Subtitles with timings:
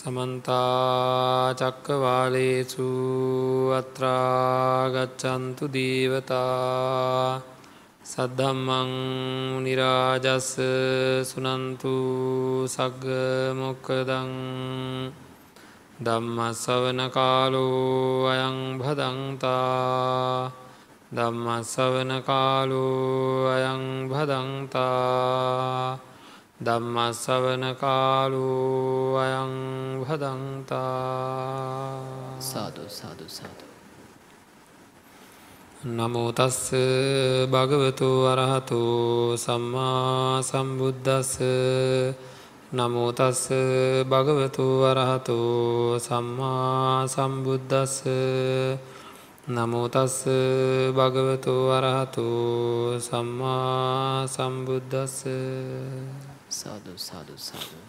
[0.00, 2.88] සමන්තා චක්කවාලේසු
[3.70, 7.40] අත්‍රාගච්චන්තු දීවතා
[8.02, 8.90] සද්ධම්මං
[9.60, 10.48] නිරාජස්ස
[11.22, 11.94] සුනන්තු
[12.66, 13.04] සග්ග
[13.54, 14.32] මොක්කදං
[16.00, 20.50] ධම්මස්සවන කාලෝ අයං භදන්තා
[21.12, 25.98] ධම්මස්සවන කාලෝ අයං භදන්තා
[26.60, 28.48] ධම්මස්සවන කාලු
[29.16, 29.52] අයං
[30.00, 30.76] භදන්තා
[32.38, 33.64] සාධු සාධු සාධු.
[35.82, 36.76] නමෝතස්ස
[37.48, 38.80] භගවතු අරහතු
[39.36, 41.40] සම්මා සම්බුද්ධස්ස
[42.70, 43.48] නමෝතස්ස
[44.04, 45.38] භගවතු අරහතු
[45.98, 48.04] සම්මා සම්බුද්ධස්ස
[49.48, 50.28] නමෝතස්ස
[50.92, 52.28] භගවතු අරහතු
[53.00, 55.24] සම්මා සම්බුද්ධස්ස
[56.60, 57.80] සාධු සාධු සාධු.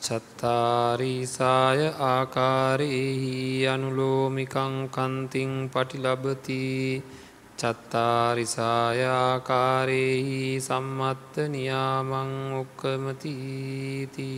[0.00, 3.34] චත්තාරීසාය ආකාරයෙහි
[3.66, 6.58] අනුලෝමිකං කන්තිං පටිලබති
[7.56, 14.28] චත්තාරිසාය ආකාරයෙහි සම්මත්ත නියාමං ඔක්කමතිති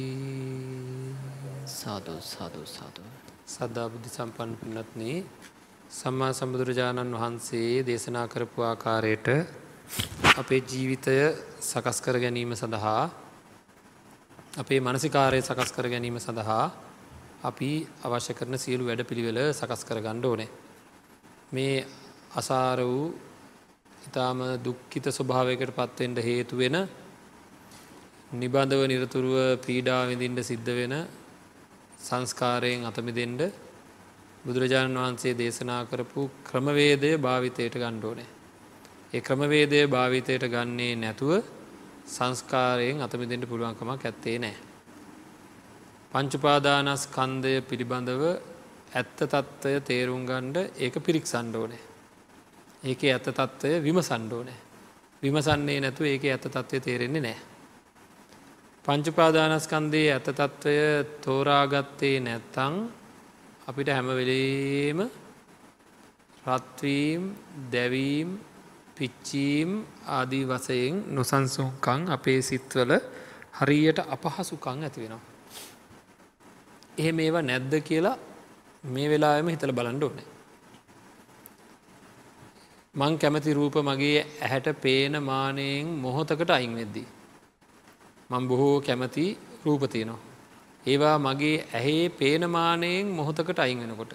[1.75, 3.03] සාධු සාධු සාධු.
[3.49, 5.19] සද්ධා බුද්ධ සම්පන්න පිනත්නේ
[5.93, 9.29] සම්මා සම්බුදුරජාණන් වහන්සේ දේශනා කරපු ආකාරයට
[10.35, 11.17] අපේ ජීවිතය
[11.63, 13.03] සකස් කර ගැනීම සඳහා
[14.57, 16.65] අපේ මනසිකාරය සකස් කර ගැනීම සඳහා
[17.43, 17.71] අපි
[18.03, 20.51] අවශ්‍ය කරන සියලු වැඩ පිළිවෙල සකස් කර ගණ්ඩ ඕනේ.
[21.53, 21.77] මේ
[22.35, 23.07] අසාර වූ
[24.07, 26.77] ඉතාම දුක්කිත ස්වභාවයකට පත්වෙන්ට හේතු වෙන
[28.35, 30.95] නිබඳව නිරතුරුව පීඩා විඳින්ට සිද්ධ වෙන
[32.01, 33.43] සංස්කාරයෙන් අතමිදෙන්ඩ
[34.45, 38.34] බුදුරජාණන් වහන්සේ දේශනා කරපු ක්‍රමවේදය භාවිතයට ගණ්ඩෝනේ.
[39.15, 41.33] ඒ ක්‍රමවේදය භාවිතයට ගන්නේ නැතුව
[42.07, 44.57] සංස්කාරයෙන් අතමිදෙන්ට පුළුවන්කමක් ඇත්තේ නෑ.
[46.13, 48.23] පංචුපාදානස් කන්දය පිළිබඳව
[48.93, 51.83] ඇත්ත තත්ත්වය තේරුම් ගණ්ඩ ඒක පිරික් සණ්ඩෝනෑ.
[52.85, 54.59] ඒක ඇත්ත තත්ත්වය විම සණ්ඩෝනෑ.
[55.23, 57.39] විමසන්නේ නැතු ඒක ඇත්ත තත්ත්වය තේරෙන්නේ නෑ.
[58.85, 60.75] පංචුපාදානස්කන්දයේ ඇත තත්ත්වය
[61.23, 62.75] තෝරාගත්තේ නැත්තං
[63.67, 64.99] අපිට හැමවෙලේම
[66.47, 67.23] රත්වීම්
[67.73, 68.35] දැවීම්
[68.97, 69.71] පිච්චීම්
[70.09, 72.93] ආදී වසයෙන් නොසන්සුකං අපේ සිත්වල
[73.59, 75.23] හරියට අපහසුකං ඇති වෙනවා.
[76.99, 78.17] එහෙ මේවා නැද්ද කියලා
[78.85, 80.29] මේ වෙලාම හිතල බලන්ඩ ඕනේ.
[82.95, 87.09] මං කැමති රූප මගේ ඇහැට පේන මානයෙන් මොහොතකට අයින් වෙද්දී.
[88.31, 89.27] මං බොහෝ කැමති
[89.65, 90.21] රූපතියනවා.
[90.87, 94.15] ඒවා මගේ ඇහේ පේනමානයෙන් මොහොතකට අයින් වෙනකොට.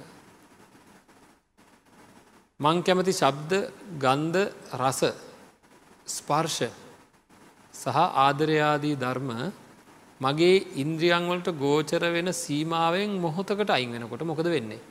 [2.59, 3.51] මං කැමති ශබ්ද
[3.97, 4.39] ගන්ධ
[4.77, 5.01] රස
[6.07, 6.61] ස්පර්ශ
[7.73, 9.29] සහ ආදරයාදී ධර්ම
[10.21, 14.81] මගේ ඉන්ද්‍රියන්වලට ගෝචර වෙන සීමාවෙන් මොහොතකට අයින් වෙනකොට මොකද වෙන්නේ.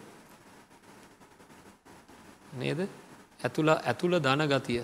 [2.54, 2.80] නේද
[3.40, 4.80] ඇතුළ ඇතුළ දන ගතිය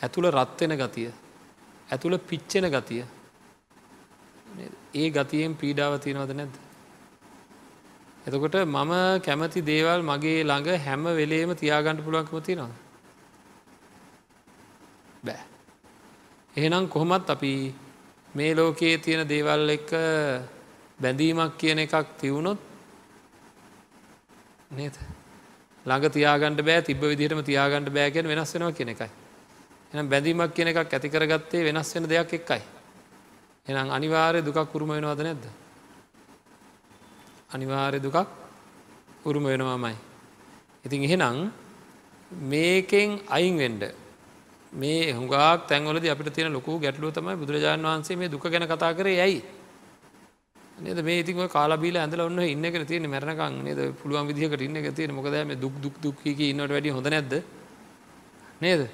[0.00, 1.10] ඇතුළ රත්වෙන ගතිය
[1.88, 3.04] ඇතුළ පිච්චෙන ගතිය
[4.94, 6.67] ඒ ගතියෙන් පීඩාව තියෙනවද නැද්ද.
[8.26, 12.76] එතකොට මම කැමති දේවල් මගේ ළඟ හැම වෙලේම තියාගණඩ පුළුවන්කම තියෙනවා.
[15.24, 15.42] බෑ.
[16.54, 17.74] එහෙනම් කොහොමත් අපි
[18.34, 19.92] මේ ලෝකයේ තියෙන දේවල් එක්ක
[20.98, 22.58] බැඳීමක් කියන එකක් තිවුණොත්
[24.70, 24.96] නේද.
[25.86, 29.10] ළඟ තියාගණඩ බෑ තිබ විදිහටම තියාගණඩ බෑගෙන වෙනස් වෙනවා කියන එකයි.
[29.92, 32.62] එනම් බැඳීමක් කියන එකක් ඇතිකරගත්තේ වෙනස් වෙන දෙයක් එක්කයි.
[33.66, 35.48] එනම් අනිවාර්ය දුකක් උරුම වෙනවද නැද්ද.
[37.50, 38.26] අනිවාර්ය දුකක්
[39.24, 39.96] උරුම වෙනවාමයි.
[40.84, 41.50] ඉතින් එහෙනම්
[42.30, 43.84] මේකෙන් අයින්වෙන්ඩ
[44.72, 49.16] මේ හුඟක් තැන්වලද අපිට තියෙන ලොකු ගැටලුව තමයි බුදුරජාණන් වහන්සේ මේ දුක ගැන කතා කරේ
[49.18, 49.42] යයි.
[50.78, 51.00] නේද?
[51.02, 53.80] මේ ඉතින් කාලබීල ඇඳල ඔන්න ඉන්න එක තියෙන මැරණකං නේද?
[53.96, 57.32] පුළුවන් විදිහකට ඉන්න එක තියෙන මොකද මේ දුක් දුක් දුක්කි ඉන්නට වැඩි හොඳ නැද්ද?
[58.60, 58.88] නේද?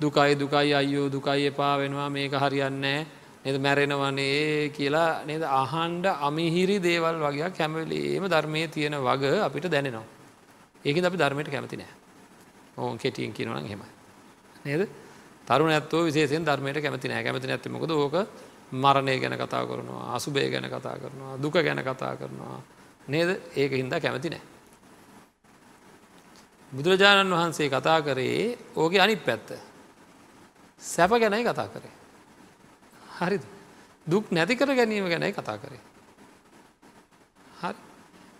[0.00, 2.10] දුකයි දුකයි අයියෝ දුකයි එපා වෙනවා.
[2.10, 3.06] මේක හරියන්නේ
[3.44, 10.04] නද මැරෙනවනේ කියලා නද අහන්ඩ අමිහිරි දේවල් වගේ කැමවලේම ධර්මය තියෙන වග අපිට දැනෙනවා.
[10.84, 11.92] ඒක අපි ධර්මයට කැමති නෑ
[12.76, 13.82] ඕන් කෙටියෙන් කියනවන හෙම.
[14.64, 14.82] නේද
[15.46, 18.16] තරුණ ඇත්තෝ විශේෂෙන් ධර්මයට කැමති නෑ කැමති නැතිමකද ඕක
[18.74, 22.60] මරණය ගැන කතා කරනවා අසුබේ ගැන කතා කරනවා දුක ගැන කතා කරනවා
[23.08, 24.42] නේද ඒක හින්දා කැමති නෑ.
[26.72, 29.48] බුදුරජාණන් වහන්සේ කතා කරේ ඕගේ අනිත් පැත්ත.
[30.82, 31.99] සැප ගැනයි කතා කරේ.
[33.20, 33.44] හරිද
[34.06, 35.80] දුක් නැති කර ගැනීම ගැනයි කතා කරේ.
[37.58, 37.78] හරි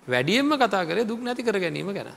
[0.06, 2.12] වැඩියෙන්ම කතා කරේ දුක් නැති කර ගැනීම ගැන.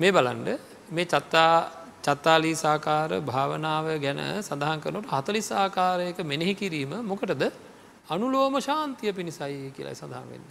[0.00, 0.48] මේ බලන්ඩ
[0.90, 7.44] මේ චත්තා චත්තාලී සාකාර භාවනාව ගැන සඳහන් කරනට හතලිස් ආකාරයක මෙනෙහි කිරීම මොකටද
[8.08, 10.46] අනුලෝම ශාන්තිය පිණිසයි කියලයි සඳහන් වෙන්න.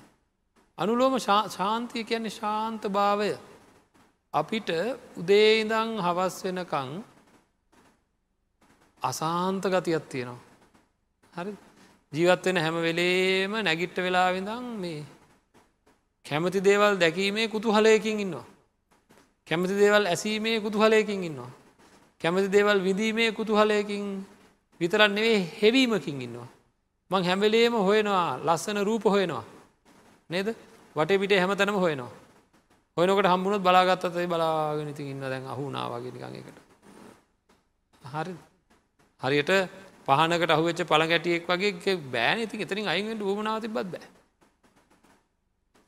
[0.77, 1.15] අනුලෝම
[1.49, 3.31] ශාන්තිය කියන්නේ ශාන්ත භාවය
[4.33, 4.69] අපිට
[5.17, 6.89] උදේඉදං හවස් වෙනකං
[9.01, 10.52] අසාන්ත ගතියක් තියෙනවා.
[11.33, 11.53] හරි
[12.13, 15.03] ජීවත්වෙන හැම වෙලේම නැගිට්ට වෙලාවිදං මේ
[16.25, 18.45] කැමති දේවල් දැකීමේ කුතුහලයකින් ඉන්නවා.
[19.47, 21.51] කැමති දේවල් ඇසීමේ කුතුහලයකින් ඉන්නවා.
[22.21, 24.03] කැමති දේවල් විදීමේ කුතුහලයකින්
[24.81, 26.47] විතරන් නෙවේ හෙවීමකින් ඉන්නවා.
[27.11, 29.43] මං හැමලේම හොයනවා ලස්සන රූප හොයනවා.
[30.29, 30.47] නේද
[30.95, 32.11] වටේ පිට හැම තැනම හොයනවා.
[32.97, 36.57] හොයනකට හම්බුණත් බලාගත්තතයි බලාගෙනති ඉන්න දැන් අහුනාවාගෙනකඟකට.
[38.05, 38.33] හරි
[39.21, 39.51] හරියට
[40.07, 44.07] පහනකට අහුවච්ච පළ ගැටියෙක් වගේ බෑන ඉතින් එතරින් අයිෙන්ට ූමනාව තිබත් බෑ.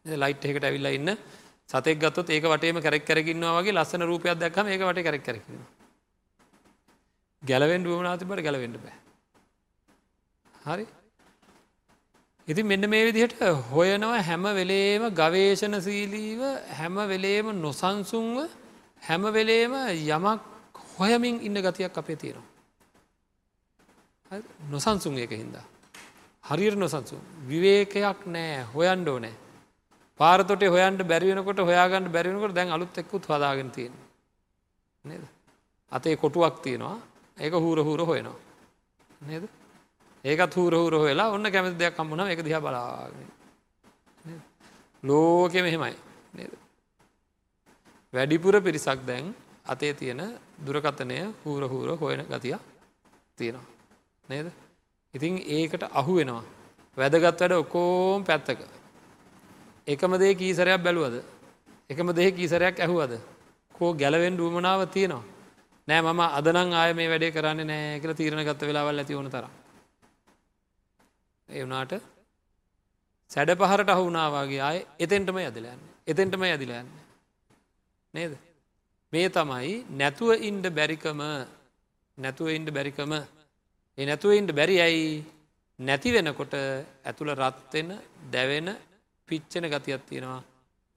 [0.05, 1.17] ලයිට් එකට ඇවිල්ල ඉන්න
[1.69, 5.65] සතෙක් ගත්තොත් ඒක වටේම කැරක් කරකින්නවා වගේ ලස්සන රූපයක් දැක්කම ඒක වට කැරක් කරකින්න.
[7.43, 8.95] ගැලවෙන්ඩ ූමනාතිබට ගැලවෙන්න බෑ.
[10.65, 10.85] හරි
[12.47, 16.41] ඉතින් මෙන්න මේ විදිහට හොයනවා හැම වෙලේම ගවේෂණසීලීව
[16.71, 18.47] හැම වෙලේම නොසන්සුන්ව
[19.01, 19.73] හැම වෙලේම
[20.09, 20.41] යමක්
[20.91, 22.54] හොයමින් ඉන්න ගතියක් අපේ තියෙනවා.
[24.69, 25.63] නොසන්සුන් ඒක හින්දා.
[26.43, 27.15] හරියට නොසන්සු.
[27.47, 29.33] විවේකයක් නෑ හොයන්ඩෝ නෑ.
[30.19, 33.93] පාරතොට හොයන්ට බැරිවෙනකොට හොයාගන්න බැරිවෙනකොට දැන් අලුත් එක්කුත් හදාගෙන තියෙන.
[35.05, 35.23] නේද.
[35.91, 36.97] අතේ කොටුවක් තියෙනවා
[37.37, 38.39] ඒක හූර හූර හොයනවා.
[39.21, 39.43] නේද.
[40.23, 43.29] ඒකත් හූර හූර හොලා ඔන්න කැමති දෙයක් කම්මුණ එක දිහ බලාගෙන.
[45.03, 45.95] ලෝකෙ මෙහෙමයි
[46.33, 46.51] නේද.
[48.13, 49.35] වැඩිපුර පිරිසක් දැන්
[49.65, 50.21] අතේ තියෙන
[50.57, 52.57] දුරකතනය හූර හූර හොයන ගතිය
[53.37, 53.74] තියෙනවා.
[54.29, 54.47] නේද.
[55.13, 56.43] ඉතින් ඒකට අහු වෙනවා.
[56.97, 58.59] වැදගත් වැඩ ඔකෝම් පැත්තක.
[59.87, 61.23] එකම දේ කීසරයක් බැලුවද.
[61.89, 63.13] එකම දෙහ කීසරයක් ඇහුවද.
[63.75, 65.23] කෝ ගැලවෙන් ඩුවමනාව තියෙනවා.
[65.87, 69.45] නෑ මම අදනං ආය මේ වැඩේ කරන්න නෑ කියල තීරණ ගත්ත වෙලාවල් ඇති ඕන තර.
[71.49, 71.93] ඒ වනාට
[73.31, 76.89] සැඩ පහරට අහු වනාවාගේ අය එතෙන්ටම ඇදිලයන්න එතෙන්ටම ඇදිලයන්න
[78.13, 78.33] නේද
[79.13, 81.21] මේ තමයි නැතුව ඉන්ඩ බැරිකම
[82.17, 83.13] නැතුව ඉන්ඩ බැරිකම
[83.97, 85.05] ඒ නැතුව ඉන්ඩ බැරි ඇයි
[85.79, 87.89] නැති වෙනකොට ඇතුළ රත්වෙන
[88.31, 88.69] දැවෙන
[89.27, 90.41] පිච්චෙන ගතියක් තියෙනවා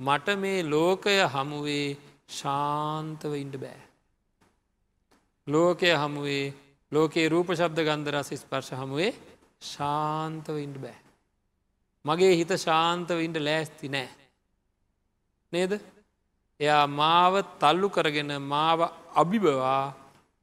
[0.01, 1.89] මට මේ ලෝකය හමුවේ
[2.31, 3.81] ශාන්තව ඉන්ඩ බෑ
[5.47, 6.47] ලෝකය හමුවේ
[6.93, 9.13] ලෝකයේ රූප ශබ්ද ගන්ධරස ස්පර්ශ හමුවේ
[9.63, 10.97] ශාන්තව ඉන්ඩ බෑ.
[12.05, 14.09] මගේ හිත ශාන්තව ඉන්ඩ ලෑස්ති නෑ.
[15.53, 15.73] නේද?
[16.61, 18.81] එයා මාව තල්ලු කරගෙන මාව
[19.15, 19.85] අභිබවා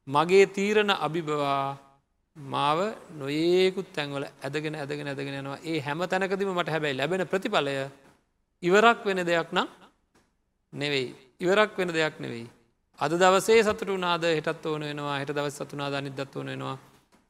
[0.06, 1.76] මගේ තීරණ අභිබවා
[2.36, 2.78] මාව
[3.12, 7.76] නොඒකුත් තැන්වල ඇදගෙන ඇදගෙන ඇදගෙන යනවා ඒ හැම තැනකදීම මට හැබැයි ලැබෙන ප්‍රතිඵලය
[8.62, 9.68] ඉවරක් වෙන දෙයක් නම්
[10.72, 12.48] නෙවෙයි ඉවරක් වෙන දෙයක් නෙවෙයි.
[12.98, 16.78] අද දවසේ සතුට වනාද හෙටත් ඕන වෙනවා හෙට දවස් සතුනාද නිදත් ඕන වෙනවා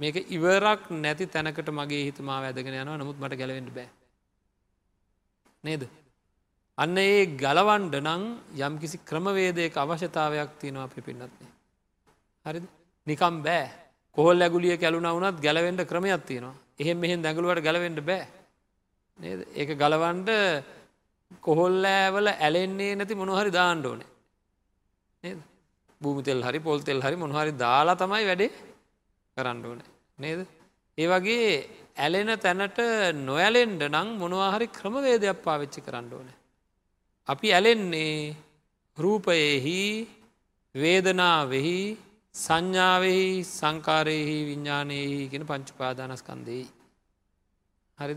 [0.00, 3.88] මේක ඉවරක් නැති තැනකට මගේ හිතමා වැදගෙන යනවා නමුත් මට ගැලවෙන්ට බෑ.
[5.64, 5.82] නේද.
[6.78, 8.24] අන්න ඒ ගලවන්ඩ නං
[8.60, 11.50] යම් කිසි ක්‍රමවේදයක අවශ්‍යතාවයක් තියෙනවා අපි පින්නත්න්නේ.
[12.46, 12.60] හරි
[13.06, 13.85] නිකම් බෑ
[14.16, 18.26] කොහොල් ඇගුලිය කැලුණ වනත් ගැලවෙන්ඩ ක්‍රමයක් තියෙනවා එහෙම මෙහෙන් දැඟලුවට ගැලවෙන්ඩ බෑ.
[19.18, 20.30] නේද ඒක ගලවන්ඩ
[21.40, 24.00] කොහොල්ලෑවල ඇලෙන්නේ නැති මොනහරි දාණ්ඩෝන.
[25.22, 25.38] නේද
[26.00, 28.52] භූමිතෙල් හරි පොල්තෙල් හරි මොනහරි දාලා තමයි වැඩේ
[29.36, 29.80] කරන්න ඕන
[30.18, 30.40] නේද.
[30.98, 31.48] ඒ වගේ
[31.96, 32.78] ඇලෙන තැනට
[33.20, 36.28] නොඇලෙන්ඩ නං මොනවාහරි ක්‍රමවේදයක් පාවිච්චි කරන්න ඕන.
[37.28, 38.36] අපි ඇලෙන්නේ
[38.96, 39.80] රූපයෙහි
[40.74, 41.80] වේදනාවෙහි
[42.36, 46.64] සංඥාවෙහි සංකාරයෙහි විඤ්ඥානයෙහි ගෙන පංචුපාදානස්කන්දෙයි.
[47.98, 48.14] හරි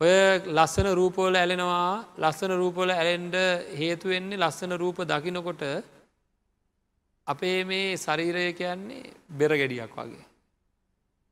[0.00, 0.14] ඔය
[0.50, 1.86] ලස්සන රූපෝල ඇලෙනවා
[2.18, 3.36] ලස්සන රූපෝල ඇලෙන්ඩ
[3.80, 5.62] හේතුවෙන්නේ ලස්සන රූප දකිනකොට
[7.26, 10.24] අපේ මේ ශරීරය කියන්නේ බෙර ගෙඩියක් වගේ.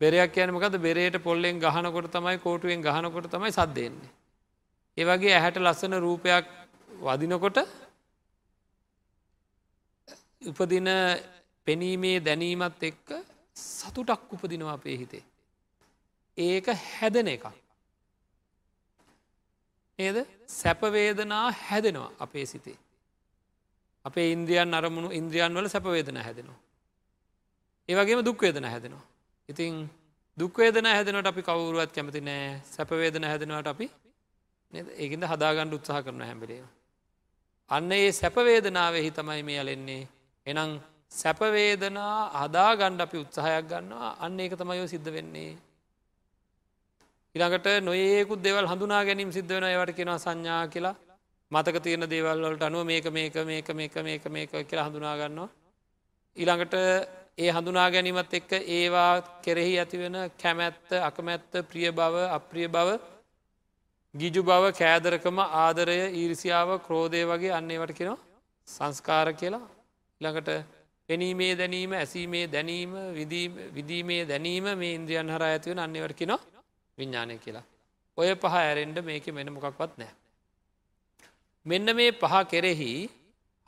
[0.00, 4.10] බෙරයක් කියන මොකද බෙරේට පොල්ලෙන් ගහනකොට තමයි කෝටුවෙන් ගහනකොට තමයි සද්දෙන්නේ.
[4.98, 6.46] ඒ වගේ ඇහැට ලස්සන රූපයක්
[7.02, 7.58] වදිනකොට
[10.42, 10.88] උපදින
[11.66, 13.08] පෙනීමේ දැනීමත් එක්ක
[13.56, 15.24] සතුටක් උපදිනවා අපේ හිතේ.
[16.38, 17.44] ඒක හැදන එකක්.
[19.98, 20.16] ඒද
[20.48, 22.78] සැපවේදනා හැදෙනවා අපේ සිතේ.
[24.04, 26.58] අපේ ඉන්ද්‍රියන් අරමුණු ඉන්ද්‍රියන් වල සැපවේදන හැදෙනවා.
[27.88, 29.04] ඒවගේම දුක්වේදන හැදෙනවා.
[29.48, 29.74] ඉතිං
[30.38, 33.86] දුක්වේදන හැදනට අපි කවුරුවත් කැමති නෑ සැපවේදන හැදෙනවට අපි
[34.96, 36.62] ඒකින්ද හදාගණ්ඩ උත්සාහ කරන හැමිලේ.
[37.70, 40.02] අන්න ඒ සැපවේදනාවෙහි තමයි මේ අලෙන්නේ
[40.46, 40.80] එනං
[41.12, 45.52] සැපවේදනා හදා ගණ්ඩ අපි උත්සාහයක් ගන්නවා අන්න ඒක තමයෝ සිද්ධ වෙන්නේ.
[47.34, 50.96] ඉළඟට නොඒකුත් දෙවල් හඳුනා ගැනීම සිද්ධ වෙන ඒවට කෙනවා සංඥා කියලා
[51.50, 55.48] මතක තියෙන දේවල්වලට අනුව මේක මේක මේක මේක මේක මේක කියලා හඳුනා ගන්නවා.
[56.36, 56.74] ඊළඟට
[57.38, 59.12] ඒ හඳුනා ගැනීමත් එක්ක ඒවා
[59.42, 62.98] කෙරෙහි ඇතිවෙන කැමැත්ත අකමැත්ත ප්‍රිය බව අප්‍රිය බව
[64.14, 68.20] ගිජු බව කෑදරකම ආදරය ඊරිසියාව ක්‍රෝධය වගේ අන්නේවට කෙනවා
[68.68, 69.64] සංස්කාර කියලා
[70.20, 70.78] ළඟට
[71.10, 72.92] පෙනීමේ දැනීම ඇසීමේ දැනීම
[73.74, 76.40] විදීමේ දැනීම මේ ඉන්ද්‍රියන් හර ඇතිවෙන අන්නේවට කෙනවා
[76.98, 77.64] විඤ්ඥානය කියලා.
[78.18, 80.12] ඔය පහ ඇරෙන්ඩ මේක මෙන මොකක්වත් නෑ.
[81.66, 82.92] මෙන්න මේ පහ කෙරෙහි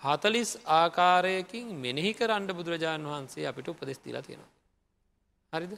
[0.03, 4.51] හතලිස් ආකාරයකින් මෙනෙහි කරන්න බුදුරජාණන් වහන්සේ අපිට උපදෙස් තිලා තියෙනවා.
[5.53, 5.73] හරිද?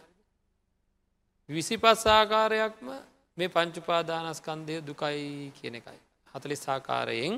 [1.48, 2.88] විසි පස් ආකාරයක්ම
[3.38, 6.00] මේ පංචුපාදානස්කන්දය දුකයි කියන එකයි.
[6.34, 7.34] හතලිස් ආකාරයෙන්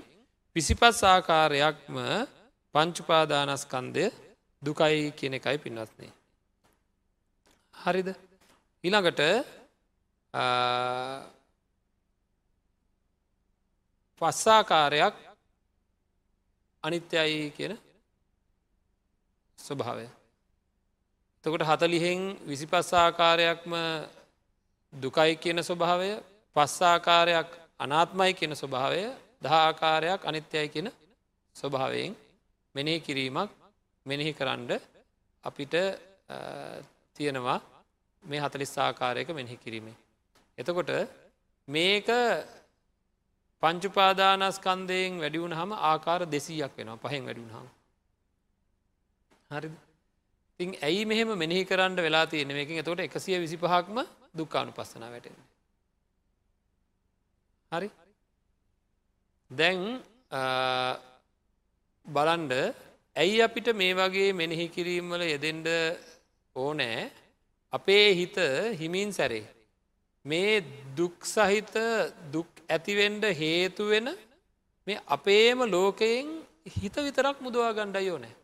[0.56, 1.96] විසිපස් ආකාරයක්ම
[2.76, 4.04] පංචුපාදානස්කන්දය
[4.62, 6.12] දුකයි කියන එකයි පින්වත්නේ.
[7.74, 8.08] හරිද?
[8.84, 9.20] ඉළඟට
[14.20, 15.14] පස්සාකාරයක්
[16.84, 17.72] අනිත්‍යයි කියන
[19.58, 20.06] ස්වභාවය.
[21.44, 23.72] තකොට හතලිහෙන් විසි පස්සාකාරයක්ම
[24.92, 26.10] දුකයි කියන ස්වභාවය
[26.56, 29.02] පස්සාකාරයක් අනාත්මයි කියන ස්වභාවය
[29.42, 30.88] දහආකාරයක් අනිත්‍යයි කියන
[31.56, 32.25] ස්වභාවයෙන්
[32.76, 33.50] මෙනෙහි කිරීමක්
[34.06, 34.72] මෙනෙහි කරන්ඩ
[35.44, 35.74] අපිට
[37.16, 37.58] තියෙනවා
[38.24, 39.96] මේ හතලිස් ආකාරයක මෙනෙහි කිරීමේ.
[40.58, 40.90] එතකොට
[41.68, 42.08] මේක
[43.62, 47.66] පංචුපාදානස්කන්දයෙන් වැඩිවුණ හම ආකාර දෙසීයක් වෙනවා පහෙන් වැඩිුණ හම.
[49.50, 49.70] හරි
[50.60, 53.98] තින් ඇයි මෙහෙම මෙනෙහි කරන්න වෙලා තියෙන මේකින් එතකොට එකසිය විසි පහක්ම
[54.34, 55.36] දුක්කානු පස්සන වැටෙන.
[57.72, 57.88] හරි
[59.50, 59.80] දැන්
[62.06, 62.52] බලන්ඩ
[63.16, 65.68] ඇයි අපිට මේ වගේ මෙනෙහි කිරීම්වල යෙදෙන්ඩ
[66.56, 67.10] ඕනෑ?
[67.72, 68.36] අපේ හිත
[68.80, 69.46] හිමින් සැරේ.
[70.24, 70.64] මේ
[70.96, 71.74] දුක් සහිත
[72.32, 74.08] දුක් ඇතිවෙන්ඩ හේතුවෙන
[74.86, 76.28] මේ අපේම ලෝකයෙන්
[76.76, 78.34] හිත විතරක් මුදවා ගණ්ඩ යෝනෑ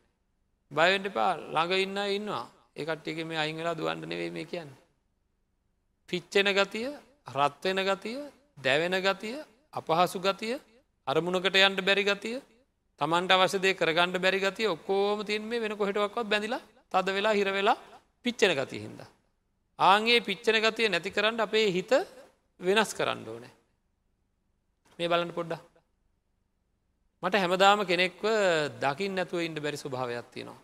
[0.71, 2.45] බයවෙන්ට පා ළඟ ඉන්න ඉන්නවා.
[2.77, 4.71] ඒකට්ටියක මේ අයිංගලා දුවන්ඩ නෙවේ මේ කියන්න.
[6.09, 6.89] පිච්චෙන ගතිය
[7.29, 8.19] රත්වෙන ගතිය
[8.59, 9.37] දැවෙන ගතිය
[9.73, 10.55] අපහසු ගතිය
[11.07, 12.37] අරමුණකට යන්ට බැරි ගතිය
[13.03, 16.63] තමන්ට අවසදේ කරගණඩ බැරි ගතිය ඔක්කෝම තින් මේ වෙන කොහෙටක්වත් බැඳලා
[16.95, 17.77] තද වෙලා හිර වෙලා
[18.25, 19.11] පිච්චෙන ගතිය හින්දා
[19.79, 21.93] ආන්ගේ පිච්චන ගතිය නැති කරන්න අපේ හිත
[22.61, 23.53] වෙනස් කරන්න ඕනෑ.
[24.99, 25.59] මේ බලන්න පොඩ්ඩ.
[27.23, 28.25] මට හැමදාම කෙනෙක්ව
[28.79, 30.61] දකිින් නැතුව ඉන්න බැරි ස්වභාවයක් තියෙනවා.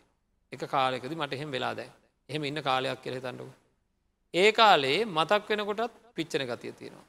[0.53, 1.89] එක කාලෙකද මට එහෙම වෙලාදැ
[2.29, 3.47] එහෙම ඉන්න කාලයක් කෙර තන්නඩු.
[4.35, 7.07] ඒ කාලේ මතක් වෙනකොටත් පිච්චන ගතිය තියෙනවා.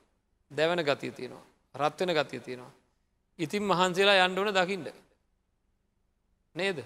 [0.51, 1.45] දැවන ගතිය තියෙනවා.
[1.75, 2.73] රත්වෙන ගතිය තියෙනවා.
[3.39, 5.08] ඉතින් මහන්සේලා යන්ඩෝන දකිින්ට.
[6.61, 6.79] නේද.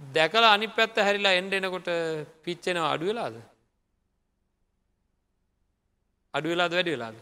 [0.00, 1.88] දැකල අනි පැත්ත හැරිලා එන්ඩ එනකොට
[2.44, 3.36] පිච්චෙනවා අඩු වෙලාද.
[6.34, 7.16] අඩු වෙලාද වැඩි වෙලාද?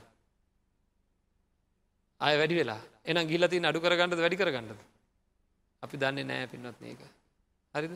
[2.21, 2.83] අය වැඩි වෙලා.
[3.05, 4.71] එන ගිලතින් අඩු කරගන්නද වැඩි කරගන්නද?
[5.83, 7.03] අපි දන්නේ නෑ පින්වත් ඒක
[7.75, 7.93] හරිද?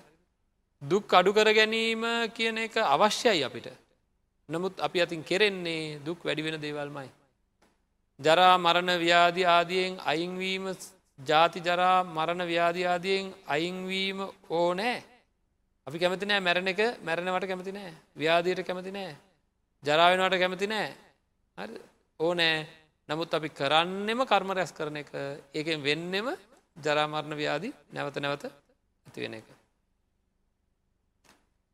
[0.83, 2.03] දුක් අඩු කර ගැනීම
[2.37, 3.69] කියන එක අවශ්‍යයි අපිට.
[4.49, 7.11] නමුත් අපි අතින් කෙරෙන්නේ දුක් වැඩි වෙන දේවල්මයි.
[8.21, 10.65] ජරා මරණ ව්‍යාධි ආදියෙන් අයින්වීම
[11.27, 15.03] ජාති ජරා මරණ ව්‍යාධි ආදියෙන් අයින්වීම ඕනෑ.
[15.87, 17.93] අපි කැමති නෑ මැරණ එක මැරණවට කැමති නෑ.
[18.17, 19.17] ව්‍යාධයට කැමති නෑ.
[19.83, 20.89] ජරාවෙනවට කැමති නෑ.
[21.59, 21.81] හරි?
[22.21, 22.67] ඕනෑ.
[23.09, 25.11] නමුත් අපි කරන්නෙම කර්ම රැස් කරන එක.
[25.55, 26.29] ඒකෙන් වෙන්නෙම
[26.77, 29.49] ජරාමරණ ව්‍යාදි නැවත නැවත ඇති වෙන එක.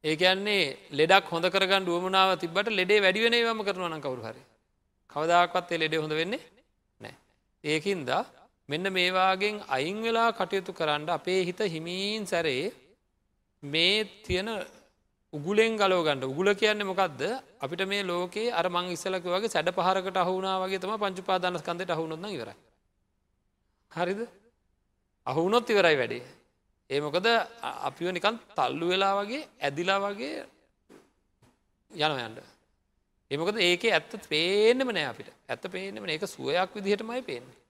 [0.05, 4.43] ඒකන්නේ ලෙඩක් හොඳ කරගන්න ුවමනාව තිබට ලෙඩේ වැඩි වෙන වම කරනවන කවරු හරි.
[5.12, 6.43] කවදාකත් ලෙඩ හොඳ වෙන්නේ
[7.00, 7.15] නෑ.
[7.65, 8.11] ඒකින්ද
[8.69, 12.65] මෙන්න මේවාගෙන් අයින් වෙලා කටයුතු කරන්න අපේ හිත හිමීන් සැරේ
[13.63, 14.49] මේ තියෙන
[15.33, 17.23] උගුලෙන් ගලෝ ගන්නඩ උගුල කියන්නේ මොකක්ද
[17.61, 22.51] අපිට මේ ලෝකේ අර මං ඉස්සලක වගේ සැඩ පහරකට අහුුණා වගේ තම පංචුපාදානස්කන්දට අහුුණොත්න ඉවර
[23.93, 24.21] හරිද?
[25.27, 26.25] අහුුණොත් ඉවරයි වැඩේ.
[26.91, 27.27] ඒමොකද
[27.83, 30.35] අපිව නිකන් තල්ලු වෙලා වගේ ඇදිලා වගේ
[31.91, 32.39] යන යන්ඩ
[33.31, 35.31] ඒමකද ඒක ඇත්ත පේනම නෑ අපිට.
[35.49, 37.66] ඇත්ත පේනම ඒක සුවයක් විදිහටමයි පේන්නේ.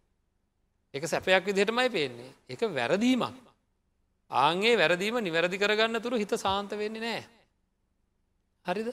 [0.96, 2.30] එක සැපයක් විදිහටමයි පේන්නේ.
[2.48, 3.36] එක වැරදීමක්.
[4.30, 7.22] ආගේ වැරදීම නිවැරදි කරගන්න තුරු හිත සාන්ත වෙන්නේ නෑ.
[8.66, 8.88] හරිද?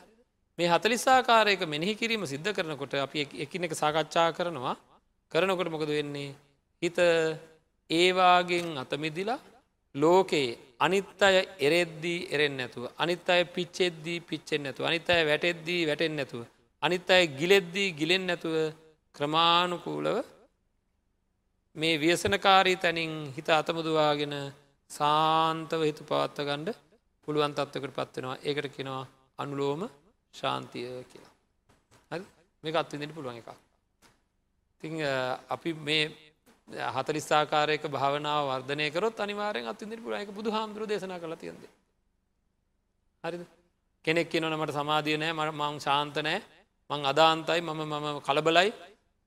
[0.58, 4.76] මේ හතලිස්සාකාරයක මෙනෙහි කිරීම සිද්ධ කරනකොට අපි එකින එක සාකච්ඡා කරනවා.
[5.32, 6.36] කරනකොට මොකද වෙන්නේ?
[6.82, 6.98] හිත
[7.90, 9.40] ඒවාගෙන් අතමිදිලා
[9.96, 16.16] ලෝකයේ අනිත් අය එරෙද්දී එරෙන් නැතුව අනිත් අය පිච්චෙද්දී පිච්චෙන් නැතුව අනිත් අය වැටෙද්දී වැටෙන්
[16.16, 16.42] නැතුව
[16.84, 18.56] අනිත් අය ගිලෙද්දී ගිලෙන් නැතුව
[19.16, 20.18] ක්‍රමාණුකූලව
[21.76, 24.34] මේ ව්‍යසනකාරී තැනින් හිත අතමුදවාගෙන
[24.90, 26.70] සාන්තව හිතු පවත්ව ගණ්ඩ
[27.28, 29.06] පුළුවන් තත්වකට පත්වෙනවා ඒකට කෙනවා
[29.40, 29.90] අනුලෝම
[30.34, 31.32] ශාන්තිය කියලා.
[32.64, 33.50] මේක අත්විඳට පුළුවන් එකක්.
[34.84, 34.88] ති
[35.50, 36.04] අපි මේ
[36.92, 41.64] හතලිස්සාකාරයක භාවනාව වර්ධනය කරොත් අනිවාරෙන් අත්විඳට පුළුවන් එක බුදු හාමුදුර දේශනා කළ තියන්ද.
[43.24, 43.44] හරිද
[44.06, 46.40] කෙනෙක් කියනවන මට සමාධිය නෑ මට මං ශාන්ත නෑ
[46.90, 48.70] මං අදාන්තයි මම මම කලබලයි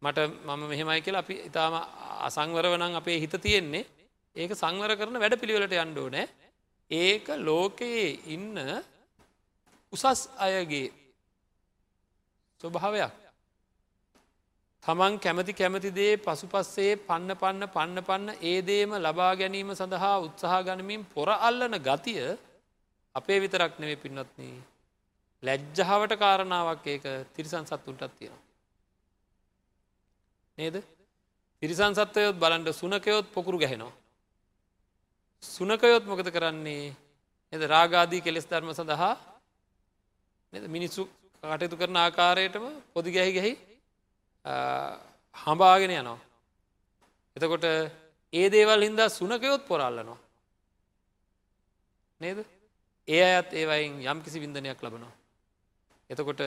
[0.07, 1.75] මට මම මෙහෙමයි කියලා අපි ඉතාම
[2.23, 3.85] අසංවරවනං අපේ හිත තියෙන්නේ.
[4.37, 6.27] ඒක සංවර කරන වැඩ පිළිවෙලට යන්ඩෝ නෑ
[6.91, 8.59] ඒක ලෝකයේ ඉන්න
[9.93, 10.89] උසස් අයගේ
[12.61, 13.13] ස්වභාවයක්.
[14.85, 21.03] තමන් කැමති කැමතිදේ පසු පස්සේ පන්න පන්න පන්න පන්න ඒදේම ලබා ගැනීම සඳහා උත්සාහ ගනමින්
[21.07, 22.23] පොර අල්ලන ගතිය
[23.15, 24.51] අපේ විතරක් නෙවේ පින්නත්න
[25.43, 27.05] ලැජ්ජාවට කාරණාවක් ඒක.
[27.35, 28.46] තිරිසන් සත්තුන්ටත් තියෙනවා.
[30.59, 30.77] නේද
[31.63, 33.93] තිරිසන් සත්වයොත් බලන්ට සුනකයොත් පොකුරු ගැහෙනවා.
[35.43, 36.95] සුනකයොත් මොකද කරන්නේ
[37.53, 39.15] එද රාගාදී කෙලෙස් ධර්ම සඳහා
[40.69, 41.03] මිනිස්සු
[41.43, 43.53] කටයුතු කරන ආකාරයටම පොදි ගැහි ගැහි
[45.37, 46.19] හඹාගෙන යනවා.
[47.37, 47.67] එතකොට
[48.33, 50.19] ඒ දේවල් හින්දා සුනකයොත් පොරල්ලනවා.
[52.21, 52.39] නේද
[53.09, 55.15] ඒ අයත් ඒවයින් යම් කිසි විින්දනයක් ලබනවා.
[56.11, 56.41] එතකොට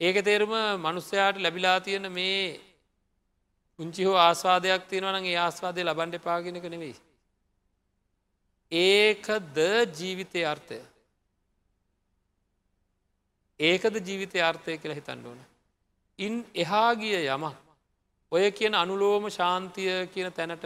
[0.00, 2.60] ඒක තේරුම මනුස්සයාට ලැබිලා තියෙන මේ
[3.78, 6.96] උංචි හෝ ආස්වාදයක් තියෙනවන ඒ ආස්වාදය ලබන්ඩ පාගෙනක නෙවෙයි.
[8.72, 9.56] ඒකද
[9.94, 10.78] ජීවිතය අර්ථය.
[13.60, 15.40] ඒකද ජීවිතය අර්ථය කියලා හිතන්න ඕන.
[16.18, 17.56] ඉන් එහාගිය යමක්
[18.32, 20.64] ඔය කියන අනුලෝම ශාන්තිය කියන තැනට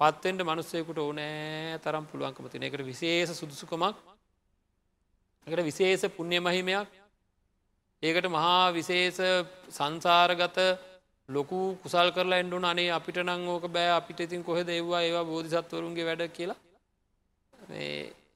[0.00, 3.96] පත්තෙන්ට මනුස්සයකුට ඕනෑ තරම් පුළුවන්කම තින එකට විශේෂ සුදුසුකමක්
[5.46, 6.88] එකට විශේෂ පුුණ්්‍ය මහිමයක්
[8.02, 9.18] ඒකට මහා විශේෂ
[9.70, 10.58] සංසාරගත
[11.30, 13.90] ලොකු කුසල් කරලා එන්ඩුන අනේ අපිට නං ඕක බෑ.
[13.90, 16.58] අපිට ඉතින් කොහෙද ඒවා ඒවා බෝධිසත්වරුන්ගේ වැඩ කියලා.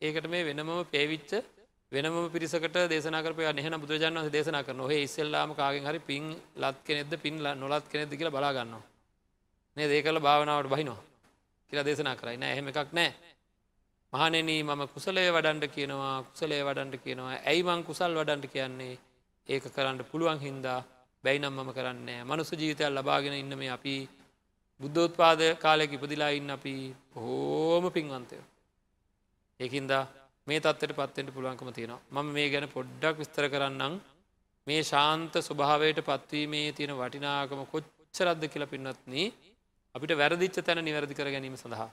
[0.01, 1.33] ඒකට මේ වෙනමම පේවිච්ච
[1.93, 6.25] වෙනම පිරිසකට දේශනකරපය නහන බුදුරජාන් වස දේශන කර නොහ ඉස්සල්ලාම කාගෙන් හරි පින්
[6.57, 8.75] ලත් කෙනෙද පින් නොලත් කෙනෙද කියලා බලාගන්න
[9.77, 11.01] නේ දේකල භාවනාවට බහිනවා
[11.71, 12.37] කියලා දේශනා කරයි.
[12.37, 13.11] නෑ එහෙම එකක් නෑ.
[14.13, 17.37] මහනෙන මම කුසලේ වඩන්ට කියනවා කුසලේ වඩන්ට කියනවා.
[17.43, 18.95] ඇයි මං කුසල් වඩන්ට කියන්නේ?
[19.49, 20.81] ඒක කරන්න පුළුවන් හින්දා
[21.25, 23.95] බැයිනම් මම කරන්නේ මනුස ජීවිතයක් ලබාගෙන ඉන්න මේ අපි
[24.81, 26.75] බුද්ධෝත්පාද කාලෙක ඉපදිලා ඉන්න අපි
[27.17, 28.39] හෝම පින්වන්තය
[29.61, 30.05] ඒකින්දා
[30.47, 33.95] මේ තත්වට පත්තෙන්ට පුළුවන්කම තියෙනවා මම මේ ගැන පොඩ්ඩක් විස්තර කරන්නම්
[34.67, 39.15] මේ ශාන්ත ස්වභාවයට පත්වීමේ තියෙන වටිනාකම කොච්චරද්ද කියල පින්නත්න
[39.95, 41.91] අපිට වැරදිච්ච තැන නිවැරදි කර ගැනීම සඳහා.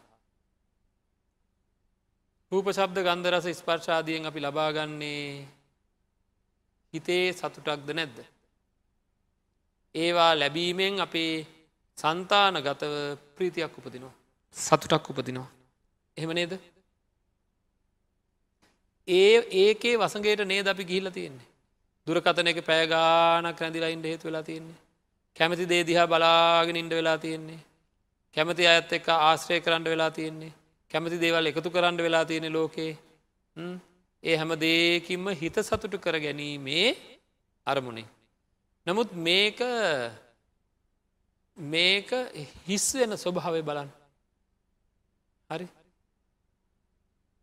[2.52, 5.26] රූප ශබ්ද ගන්ධරස ස්පර්ශාදියෙන් අපි ලබාගන්නේ
[6.94, 8.18] හිතේ සතුටක්ද නැද්ද.
[9.96, 11.34] ඒවා ලැබීමෙන් අපේ
[11.98, 12.94] සන්තාන ගතව
[13.36, 14.14] ප්‍රීතියක් උපදිනවා.
[14.56, 15.50] සතුටක් උපදිනවා.
[16.18, 16.54] එහෙම නේද
[19.08, 21.50] ඒ ඒකේ වසගේට නේ අපි ගිහිල තියෙන්නේ.
[22.08, 24.80] දුරකතන එක පෑගානක් රැඳිලා ඉන්ඩ හේතු වෙලා තියෙන්නේ.
[25.36, 27.60] කැමති දේ දිහා බලාගෙන ඉන්ඩ වෙලා තියෙන්නේ.
[28.36, 30.54] කැමති අයත් එක්ක ආශ්‍රය කරන්න වෙලා තියෙන්නේ.
[30.92, 32.92] කැමති දේවල් එකතු කරන්න වෙලා තියෙන ලෝකේ
[34.24, 36.88] ඒ හැම දේකින්ම හිත සතුටු කර ගැනීමේ
[37.68, 38.08] අරමුණේ.
[38.88, 39.60] නමුත් මේක
[41.58, 42.10] මේක
[42.66, 43.90] හිස් වෙන ස්වභාවය බලන්
[45.50, 45.68] හරි?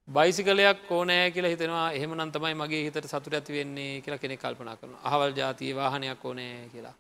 [0.09, 1.93] බයිසිකලයක් ඕනෑ කියලා හිතනවා.
[1.93, 6.69] එහෙම නන්තමයි මගේ හිතට සතුට ඇති වෙන්නේ කියලා කෙනෙ කල්පනා කරන අහවල් ජාතිය වාහනයක් ඕනෑ
[6.73, 6.97] කියලා.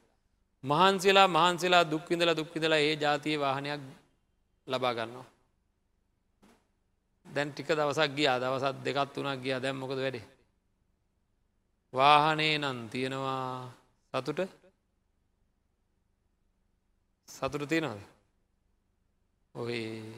[0.65, 3.83] මහන්සේලා මහන්සේලා දුක්විඳල දුක්විදලා ඒ ජාතිය වාහනයක්
[4.67, 5.27] ලබා ගන්නවා.
[7.27, 8.39] දැන් ටික දවසක් ගියා.
[8.39, 9.63] දවසත් දෙකත් වුණක් ගියා.
[9.63, 10.27] දැම්මොකද වැඩේ.
[11.93, 13.78] වාහනේ නන් තියෙනවා.
[14.15, 14.49] සතුට?
[17.29, 18.01] සතුට තියෙනවද.
[19.55, 19.77] ඔය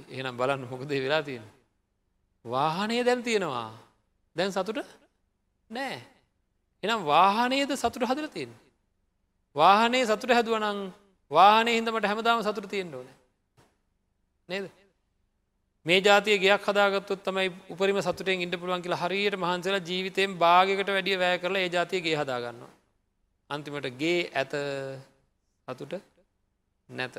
[0.08, 1.44] එහෙනම් බලන්න මොකදේ වෙලා තියෙන.
[2.44, 3.70] වාහනය දැන් තියෙනවා.
[4.36, 4.86] දැන් සතුට?
[5.70, 6.00] නෑ.
[6.82, 8.52] එනම් වාහනයද සතුට හදල තියෙන
[9.56, 10.92] වාහනේ සතුට හැදුවනං
[11.30, 13.08] වාහනේ හිදමට හැමදාම සතුට තියෙන්ට ඕන.
[14.48, 14.70] නේද?
[15.86, 21.18] මේ ජාතිය ගයක් හදාගත්තුත් තමයි උපරිම සතුටෙන් ඉට පුළුවන් කියලා හරියට මහන්සල ජීවිතයෙන් භාගකට වැඩිය
[21.18, 22.62] වැෑ කරලා ඒ ජාතියගේ හදාගන්න
[23.50, 24.52] අන්තිමට ගේ ඇත
[25.68, 25.94] සතුට
[26.88, 27.16] නැත.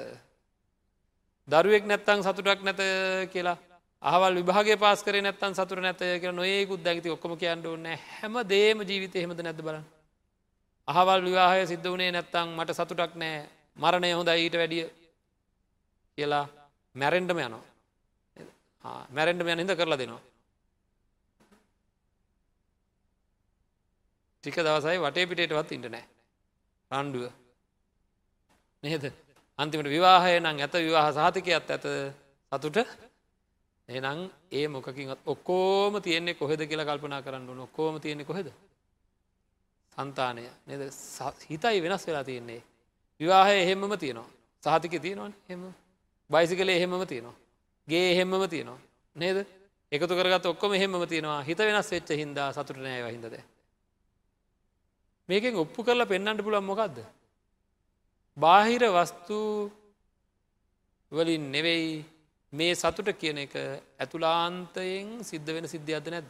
[1.47, 2.81] දරුවෙක් නැත්තං සතුටක් නැත
[3.33, 3.57] කියලා
[4.03, 8.79] අහවල් විභාගේ පාස් කර නැත්තන් සතුර නැත කිය නොයෙකුත් දැගති ඔක්කම කියන්න ඕන්න හැම දේම
[8.81, 9.77] ජීවිත හෙමද නැද බල
[10.87, 13.35] අහවල් විවාහය සිද්ධ වනේ නැත්තං මට සතුටක් නෑ
[13.77, 14.87] මරණය හොඳ ඊට වැඩිය
[16.17, 16.45] කියලා
[16.95, 17.63] මැරෙන්ඩම යනවා.
[19.09, 20.23] මැරෙන්ඩම යන හිද කරලා දෙනවා.
[24.43, 26.20] ටික දවසයි වටේ පිටේටවත් ඉට නෑ
[26.91, 27.31] රණ්ඩුව
[28.83, 29.03] නේද?
[29.59, 31.85] අන්තිමට විවාහය නම් ඇත විවාහ සාතිකයක්ත් ඇත
[32.51, 32.77] සතුට.
[33.89, 34.19] එනම්
[34.51, 37.59] ඒ මොකකින් ඔක්කෝම තියෙන්නේ කොහෙද කියලා කල්පනා කරන්න ඕන.
[37.61, 38.51] ඔක්කෝම තියෙන්නේ කොහෙද?
[39.97, 40.81] සන්තානය නද?
[41.49, 42.61] හිතයි වෙනස් වෙලා තියෙන්නේ.
[43.21, 44.29] විවාහය එහෙමම තියෙනවා.
[44.63, 45.61] සහතික තියෙනවන් එම
[46.29, 47.35] බයිසි කලේ එහෙමම තියෙනවා.
[47.87, 48.79] ගේ එහෙම්මම තියෙනවා.
[49.15, 49.47] නේද?
[49.91, 51.41] එකතු කරගත් ඔක්කොම එහෙම තියෙනවා.
[51.41, 53.35] හිත වෙනස් වෙච්ච හින්දා සතුට නෑව හිදද.
[55.31, 56.97] මේකෙන් ඔප්පු කරලා පෙන්න්නට පුළන් මොකක්ද.
[58.37, 59.37] බාහිර වස්තු
[61.11, 61.91] වලින් නෙවෙයි
[62.53, 63.53] මේ සතුට කියන එක
[63.99, 66.29] ඇතුලාන්තයෙන් සිද්ධ වෙන සිද්ධියද නැද්ද.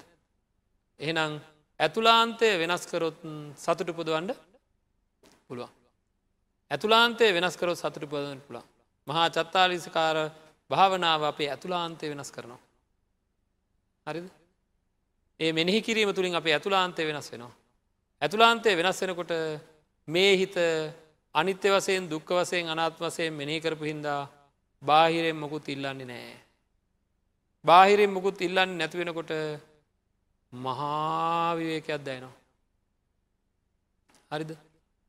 [0.99, 1.39] එහෙනම්
[1.79, 3.19] ඇතුලාන්තය වෙනස් කරොත්
[3.57, 4.31] සතුට පුදවන්ඩ
[5.47, 5.71] පුළුවන්.
[6.71, 8.65] ඇතුලාන්තය වෙනස් කරොත් සතුට පුදන්න පුළා.
[9.07, 10.17] මහා චත්තාලිසිකාර
[10.69, 12.61] භාවනාව අපේ ඇතුලාන්තය වෙනස් කරනවා.
[14.07, 14.27] හරිද?
[15.39, 17.60] ඒ මෙනෙහි කිරීම තුළින් අපේ ඇතුලාන්තය වෙනස් වෙනවා.
[18.21, 19.31] ඇතුලාන්තය වෙනස් වෙනකොට
[20.07, 20.55] මේ හිත
[21.35, 24.21] අනිත්‍ය වසයෙන් දුක්ක වසයෙන් අනාත් වසයෙන් මෙනෙහි කරපු හින්දා
[24.81, 26.35] බාහිරෙන් මොකුත් ඉල්ලන්නේ නෑ.
[27.65, 29.31] බාහිරෙන් මොකුත් ඉල්ලන්න නැතිවෙනකොට
[30.53, 32.37] මහාවිවේකයක් දැයනවා.
[34.31, 34.51] හරිද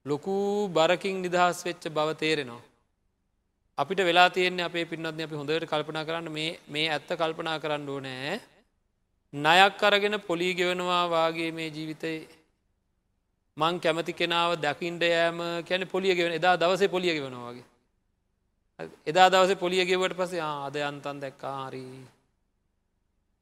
[0.07, 0.35] ලොකු
[0.71, 2.63] බරකින් නිදහස් වෙච්ච බව තේරෙනවා.
[3.79, 6.29] අපිට වෙලා තියෙන්නේ අපේ පින්නත්න අපි හොඳට කල්පනා කරන්න
[6.69, 8.37] මේ ඇත්ත කල්පනා කරන්න ඕනෑ
[9.33, 12.42] නයක් අරගෙන පොලී ගෙවනවා වාගේ මේ ජීවිතයේ
[13.57, 17.67] මං කැමති කෙනාව දකිින්ට යෑම කැන පොලිය ගෙවෙන එදා දවසේ පොලිය ගෙවනවාගේ
[19.07, 22.03] එදා දවස පොලිය ගෙවට පස ආද අන්තන් දැක්කාරී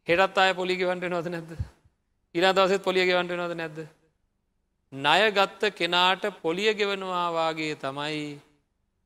[0.09, 1.51] හෙටත් අය පොලි ගෙවන්ට නොද නැද්ද?
[2.35, 3.79] ඉරා දවසෙත් පොලිය ගෙවන්ට නොද නැද්ද?
[4.93, 8.25] ණය ගත්ත කෙනාට පොලිය ගෙවනවාවාගේ තමයි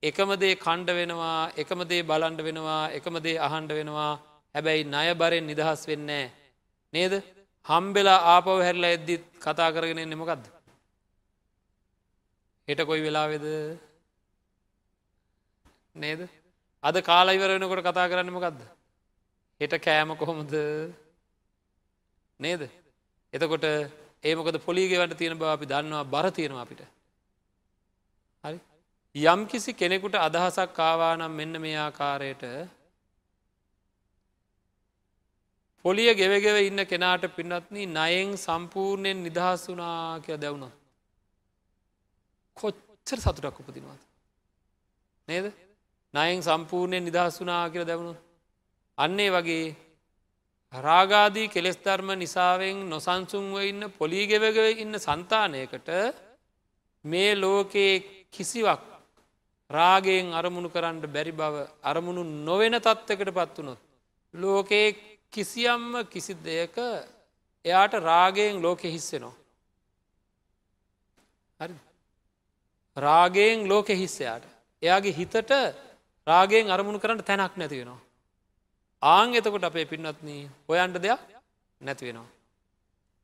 [0.03, 4.13] එකමදේ කණ්ඩ වෙනවා එකමදේ බලන්ඩ වෙනවා එකමදේ අහන්ඩ වෙනවා.
[4.55, 6.27] හැබැයි ණය බරෙන් නිදහස් වෙන්නේ
[6.93, 7.15] නේද?
[7.67, 10.54] හම්බෙලා ආපව හැරලා එද්දිත් කතා කරගෙන එන්නෙමකක්ද
[12.69, 13.45] හෙට කොයි වෙලාවෙද?
[15.97, 16.29] නේද?
[16.85, 18.61] අද කාලා ඉවරෙනකොට කතා කරන්නමකක්ද
[19.61, 20.55] හෙට කෑම කොහොමද?
[22.41, 22.63] නේද?
[23.33, 23.67] එතකොට
[24.25, 26.81] ඒමකද පොලිගෙවට තියෙන බව අපි දන්නවා බර තියෙනවා අපිට.
[28.45, 28.59] හරි?
[29.15, 32.45] යම් කිසි කෙනෙකුට අදහසක් කාවානම් මෙන්න මේ ආකාරයට
[35.85, 40.73] පොලිය ගෙවගෙව ඉන්න කෙනාට පින්නත්න නයෙන් සම්පූර්ණයෙන් නිදහස් වනා කිය දැවුණ
[42.57, 44.03] කොච්චර සතුටක් උපදිනවාද
[45.29, 45.47] නේද
[46.15, 48.15] නයෙන් සම්පූර්ණයෙන් නිදහස් වනා කියල දැවුණු
[48.99, 49.67] අන්නේ වගේ
[50.73, 55.89] රාගාදී කෙලෙස් ධර්ම නිසාවෙන් නොසන්සුන්ව ඉන්න පොලිගෙවග ඉන්න සන්තානයකට
[57.05, 57.95] මේ ලෝකයේ
[58.31, 58.83] කිසිවක්
[59.71, 63.79] රාගයෙන් අරමුණු කරන්න බැරි බව අරමුණු නොවෙන තත්ත්වකට පත්වනොත්.
[64.35, 64.97] ලෝකයේ
[65.33, 66.77] කිසියම්ම කිසි දෙයක
[67.65, 69.35] එයාට රාගයෙන් ලෝකෙ හිස්සෙනවා.
[71.61, 71.75] හරි
[72.97, 74.45] රාගයෙන් ලෝකෙ හිස්සයාට
[74.83, 75.53] එයාගේ හිතට
[76.27, 78.01] රාගයෙන් අරමුණු කරන්න තැනක් නැති වෙනවා.
[79.03, 80.29] ආං එතකොට අපේ පින්නත්න
[80.69, 81.21] හොයන්ට දෙයක්
[81.81, 82.29] නැති වෙනවා.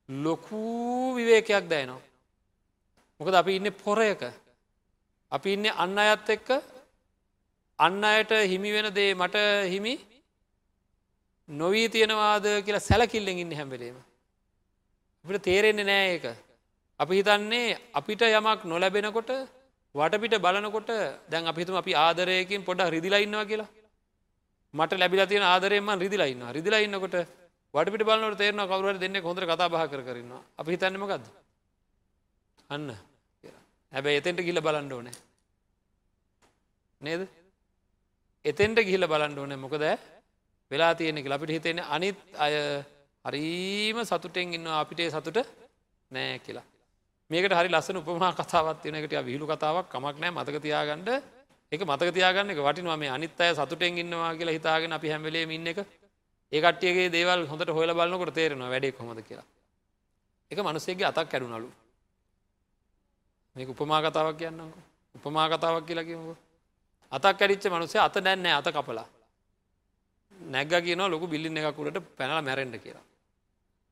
[0.09, 2.03] ලොකූ විවේකයක් දැයනවා.
[3.21, 4.23] මොකද අපි ඉන්න පොරයක
[5.33, 6.49] අපි ඉන්න අන්න අයත් එක්ක
[7.79, 9.37] අන්න අයට හිමි වෙන දේ මට
[9.73, 9.95] හිමි
[11.49, 13.97] නොවී තියෙනවාද කියලා සැලකිල්ලෙන් ඉන්න හැම්බෙලේම.
[15.25, 16.27] අපිට තේරෙන්නේ නෑ ඒක.
[17.01, 19.31] අපි හිතන්නේ අපිට යමක් නොලැබෙනකොට
[19.95, 20.91] වටපිට බලනකොට
[21.29, 23.69] දැන් අපිතුම අපි ආදරයකින් පොඩ රිදිලයින්නවා කියලා.
[24.75, 27.17] මට ලැබිල තියෙන ආදරයම රිදිලයින්න රිදිලයින්නකොට
[27.75, 31.27] වටපිට බලනට තේරන කවරුවට දෙන්න හොඳර කතා බහ කරන්න අපි හිතන්නමකක්ද
[32.71, 32.89] අන්න.
[33.93, 35.17] හැබැයි එතෙන්ට ගිල බලන්න ඕනෑ.
[37.01, 37.23] නේද?
[38.45, 39.85] එතෙන්ට ගිහිල බලන්න ඕනෑ මොකද
[40.71, 42.55] වෙලා තියෙනෙක අපිට හිතෙන අනිත් අය
[43.25, 45.39] හරීම සතුටෙන් ඉන්න අපිටේ සතුට
[46.11, 46.67] නෑ කියලා.
[47.31, 51.09] මේකට හරි ලස්සන උපමා කතාවත් වෙනකට විහිලු කතාවක් කමක් නෑ මතක තියාගන්නඩ
[51.73, 52.97] එක මතක තියාගන්න එක වටිනවා.
[52.97, 55.79] මේ අනිත් අය සතුටෙන් ඉන්නවා කියලා හිතාගෙන අපි හැම්වෙලේ ඉන්න එක.
[56.53, 59.47] ඒකට්ටියගේ දේවල් හොඳට හොල බලන්නකොට තේරෙනවා වැඩේ කොමද කියලා.
[60.51, 61.71] එක මනුස්සේගේ අතක් කැඩුනලු
[63.57, 64.75] මේ උපමා කතාවක් කියන්නක
[65.15, 66.37] උපමා කතාවක් කියලා කිවක
[67.13, 69.07] අතක් කැඩිච්ච මනුසේ අත දැන්නෑ අත කපලා.
[70.35, 73.07] නැග කියන ලොකු බිල්ලින්න එකකුරට පැනල මැරෙන්ඩ කියලා.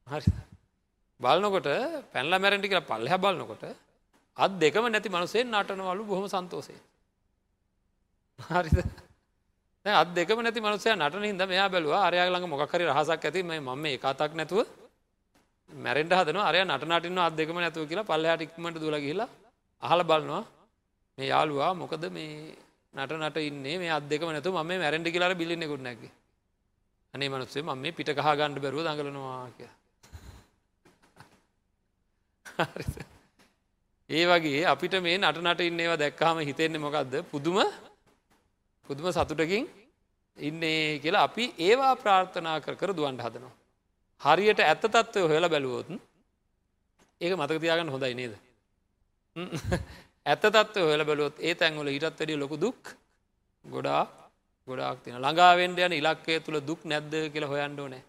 [0.06, 0.47] හරි.
[1.20, 1.68] බලනකොට
[2.12, 3.64] පැල්ල මැරෙන්ටි කියලා පල්ලහ බලනකොට
[4.36, 6.80] අත් දෙකම නැති මනුසේ නටනවලු බොහොම සන්තෝසේ
[8.38, 8.78] හරිද?
[9.84, 13.84] අත් දෙකම නැති මනුසය නටන හිද මෙයා බැලවා අරයා ළඟ මොකරි රහසක් ඇති මේ මම
[13.88, 14.66] එකතක් නැතුව
[15.70, 19.28] මැරෙන්ට හදන අරය නටනටින්න අත් දෙකම නැතුව කියලා පල්ලහට ඉක්මට දුල කියලා
[19.82, 20.42] අහල බලනවා.
[21.18, 22.54] මේ යාළුවා මොකද මේ
[22.94, 23.78] නට නට ඉන්නේ?
[23.78, 26.08] මේ අත් දෙකම නැතු ම මැරෙන්ටි කියලාර බිලින්නෙකුට නැකි
[27.14, 29.70] අනේ මනුස්සේ ම මේ පිට කහ ගණඩ බැරුව දඟලනවා කිය
[34.10, 37.58] ඒ වගේ අපිට මේ නටනට ඉන්නේවා දැක්කාම හිතෙන්නේ මොකක්ද පුදුම
[38.88, 39.64] පුදුම සතුටකින්
[40.38, 43.54] ඉන්නේ කියලා අපි ඒවා ප්‍රාර්ථනා කර කර දුවන්ට හදනවා.
[44.20, 45.88] හරියට ඇත්ත තත්වය හොල බැලුවෝත්
[47.20, 48.34] ඒක මතක තියාගන්න හොඳයි නේද.
[50.26, 52.80] ඇත්ත තත්ව හොල බලොත් ඒ තැන්වල ඉටත් වැඩිය ලොකු දුක්
[53.64, 54.02] ගොඩා
[54.68, 58.02] ගොඩාක් තින ළඟාවෙන්ඩ යන ඉලක්කය තුළ දුක් නැද්ද කියලා හොයන්ඩෝ නෑ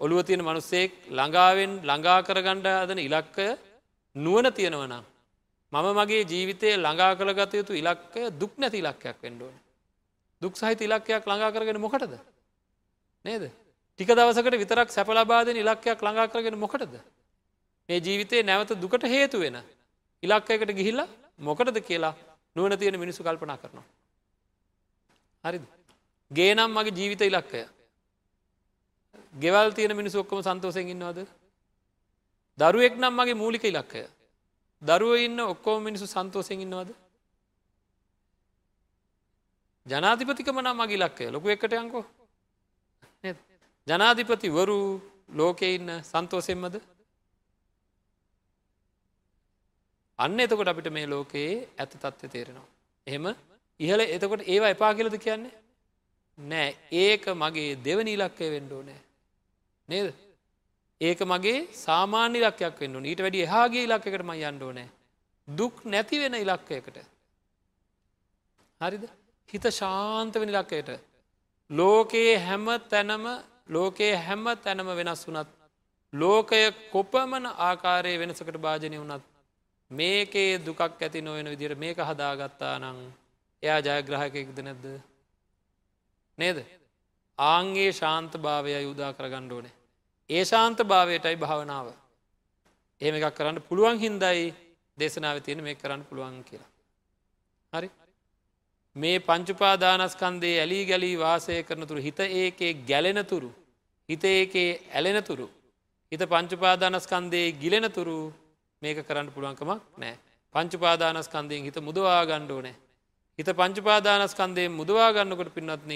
[0.00, 3.48] ඔළුව තියෙන මනුස්සෙක් ළඟාවෙන් ළඟා කරගණ්ඩ අදන ඉලක්කය
[4.16, 5.04] නුවන තියෙනවනම්.
[5.72, 9.56] මම මගේ ජීවිතය ළඟා කළ ගත යුතු ඉලක්කය දුක් නැති ඉලක්කයක් වෙන්ඩුවන.
[10.42, 12.18] දුක් සහිත ඉලක්කයක් ළඟා කරගෙන මොකටද.
[13.24, 13.50] නේද.
[13.98, 16.94] ටික දවසකට විතරක් සැපලබාදන ඉලක්කයක් ළඟා කරගෙන මොකටද.
[17.88, 19.62] මේ ජීවිතේ නැවත දුකට හේතු වෙන.
[20.22, 22.14] ඉලක්කයකට ගිහිල්ලා මොකටද කියලා
[22.56, 23.86] නුවන තියෙන මිනිසු කල්පනා කරනවා.
[25.44, 25.64] හරිද.
[26.30, 27.62] ගේනම් මගේ ජීවිත ඉලක්කය.
[29.34, 31.18] ගෙවල් තියෙන මිනිස් ඔක්කම සන්තෝසයෙන් ඉන්නවාද.
[32.60, 34.02] දරුවෙක් නම් මගේ මූලික ඉලක්කය.
[34.82, 36.90] දරුව ඉන්න ඔක්කෝ මිනිසු සන්තෝසයෙන් ඉන්නවාද.
[39.86, 41.24] ජනාධිපතිකම නම් මගේ ඉලක්කය.
[41.28, 42.04] ලොකු එකට යංකෝ
[43.86, 44.78] ජනාධිපති වරු
[45.30, 46.76] ලෝකෙ ඉන්න සන්තෝසෙන්මද
[50.18, 52.68] අන්න එතකොට අපිට මේ ලෝකයේ ඇත තත්ත්ව තේරෙනවා.
[53.06, 53.26] එහෙම
[53.80, 55.54] ඉහල එතකොට ඒවා එපා කියලද කියන්නේ?
[56.38, 56.70] නෑ.
[56.94, 59.00] ඒක මගේ දෙවනි ඉලක්කය වෙන්ඩෝ නෑ
[59.88, 60.08] නේද?
[61.00, 64.88] ඒක මගේ සාමාන්‍ය ඉලක්කයක් වෙන්න ඊට වැඩි එහාගේ ඉලක්කට ම යන්ඩෝ නෑ
[65.48, 66.98] දුක් නැති වෙන ඉලක්කයකට.
[68.80, 69.04] හරිද?
[69.48, 70.90] හිත ශාන්ත වෙන ඉලක්කයට.
[71.70, 73.24] ලෝකයේ හැම තැනම
[73.68, 75.48] ලෝකයේ හැම තැනම වෙනස් වනත්
[76.12, 79.24] ලෝකය කොපමන ආකාරය වෙනසකට භාජනය වනත්
[79.90, 82.98] මේකේ දුකක් ඇති නොවෙන විදිර මේක හදාගත්තා නං
[83.62, 84.86] එයා ජයග්‍රහකයෙක්ද නැද්ද?
[86.38, 86.58] නේද?
[87.38, 89.79] ආංගේ ශාන්ත භාවය යුදා කරගණ්ඩ ඕනේ.
[90.30, 91.86] ඒ ශාන්ත භාවයටයි භාවනාව.
[93.00, 94.44] එහෙම එකක් කරන්න පුළුවන් හින්දයි
[94.98, 96.70] දේශනාව තියෙන මේ කරන්න පුළුවන් කියලා.
[97.72, 97.88] හරි?
[98.96, 103.50] මේ පංචුපාදානස්කන්දේ ඇලී ගැලී වාසය කරනතුරු හිත ඒකේ ගැලෙනතුරු
[104.08, 105.46] හිත ඒකේ ඇලෙනතුරු
[106.12, 108.18] හිත පංචුපාදානස්කන්දේ ගිලෙනතුරු
[108.82, 110.16] මේක කරන්න පුළුවන්කමක් නෑ
[110.54, 112.76] පංචුපාදානස්කන්දයෙන් හිත මුදවා ගණ්ඩෝ නෑ
[113.38, 115.92] හිත පංචුපාදානස්කන්දය මුදවා ගන්නකොට පින්නත්න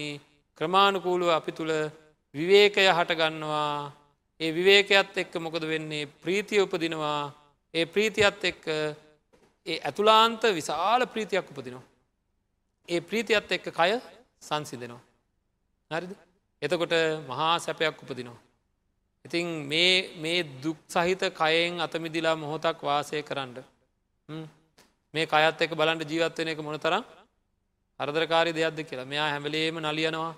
[0.59, 1.73] ක්‍රමාණුකූලුව අපි තුළ
[2.35, 3.71] විවේකය හටගන්නවා
[4.41, 7.45] ඒ විවේකයත් එක්ක මොකද වෙන්නේ ප්‍රීතිය උපදිනවා
[7.75, 8.65] ඒ ප්‍රීතියත් එක්ක
[9.67, 11.83] ඒ ඇතුලාන්ත විශාල ප්‍රීතියක් උපදිනවා.
[12.89, 13.91] ඒ ප්‍රීතියත් එක්ක කය
[14.41, 15.03] සංසිදෙනවා.
[15.91, 16.13] හරිද
[16.63, 16.95] එතකොට
[17.29, 18.39] මහා සැපයක් උපදිනවා.
[19.25, 19.47] ඉතින්
[20.17, 23.57] මේ දුක් සහිත කයෙන් අතමිදිලා මොහොතක් වාසය කරන්න.
[25.15, 27.05] මේ කයත් එක බලන්ට ජීවත්වන එක මොන තරම්
[28.01, 30.33] අරදරකාරි දෙයක්ද කියලා මෙයා හැමලේම නලියනවා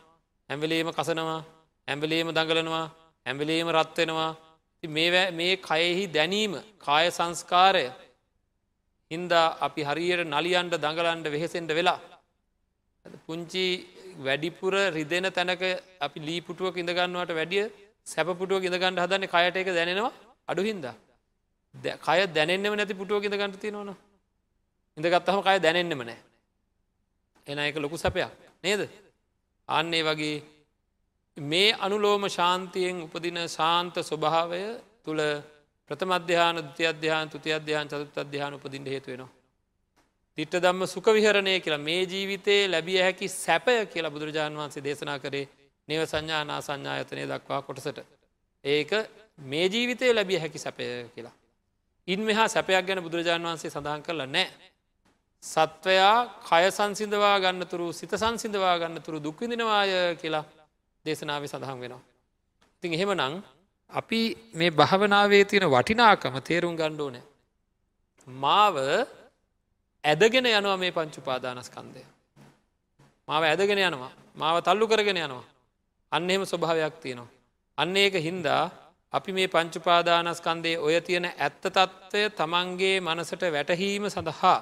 [0.51, 1.41] ඇම්වලේම කසනවා
[1.89, 2.87] ඇම්වලේම දඟලනවා
[3.27, 4.33] ඇම්වලේම රත්වෙනවා
[5.33, 7.87] මේ කයෙහි දැනීම කාය සංස්කාරය
[9.11, 11.99] හින්දා අපි හරියට නලියන්ට දඟලන්ට වෙහෙසෙන්ට වෙලා.
[13.27, 13.65] පුංචි
[14.19, 15.62] වැඩිපුර රිදෙන තැනක
[16.01, 17.65] අපි ලීපුටුවක් ඉඳගන්නවට වැඩිය
[18.07, 20.12] සැපපුටුව ඉඳගන්න හදන්නේ කයට එක දැනෙනවා
[20.49, 20.95] අඩු හින්දා.
[21.75, 23.91] කය දැනෙන්නෙම නැති පුටුව ඉඳගන්නට තියෙනවන
[24.97, 26.19] ඉඳගත්තහම කය දැනෙන්නෙම නෑ
[27.47, 28.31] එන එක ලොකු සැපයක්.
[28.62, 28.81] නේද?
[29.69, 30.43] අන්නේ වගේ
[31.37, 35.20] මේ අනුලෝම ශාන්තියෙන් උපදින ශාන්ත ස්වභාවය තුළ
[35.90, 39.29] ප්‍රථම අධ්‍යාන දෘති අධ්‍යාන තුති අධ්‍යාන චතුත් අධ්‍යාන උපදින්ට හේතුවෙනවා.
[40.38, 45.46] තිට්ට දම්ම සුක විහරණය කියලා මේ ජීවිතයේ ලැබිය හැකි සැපය කියලා බුදුරජාණන් වහන්සේ දේශනා කරේ
[45.88, 47.99] නව සංඥානා සංඥායතනය දක්වා කොටසට.
[48.64, 48.90] ඒක
[49.38, 51.35] මේ ජීවිතය ලැබිය හැකි සැපය කියලා.
[52.09, 54.49] ඉන් මෙහා සැපයක් ගැන බුදුරජාණන් වහන්සේ සඳහන් කරලා නෑ.
[55.42, 60.44] සත්වයා කය සංසිඳවා ගන්නතුරු සිත සංසිඳවා ගන්නතුරු දුක්විදිනවාය කියලා
[61.07, 62.03] දේශනාව සඳහන් වෙනවා.
[62.77, 63.35] ඉතින් එහෙම නං
[63.92, 64.21] අපි
[64.55, 67.25] මේ භාවනාවේ තියෙන වටිනාකම තේරුම් ගණ්ඩෝ නෑ.
[68.27, 68.77] මාව
[70.05, 72.03] ඇදගෙන යනවා මේ පංචුපාදානස්කන්දය.
[73.29, 75.45] මාව ඇදගෙන යනවා මාව තල්ලු කරගෙන යනවා.
[76.12, 77.33] අන්න එහෙම ස්වභාවයක් තියෙනවා.
[77.79, 78.62] අන්න ඒක හින්දා
[79.12, 84.59] අපි මේ පංචුපාදානස්කන්දේ ඔය තියෙන ඇත්ත තත්ත්වය තමන්ගේ මනසට වැටහීම සඳහා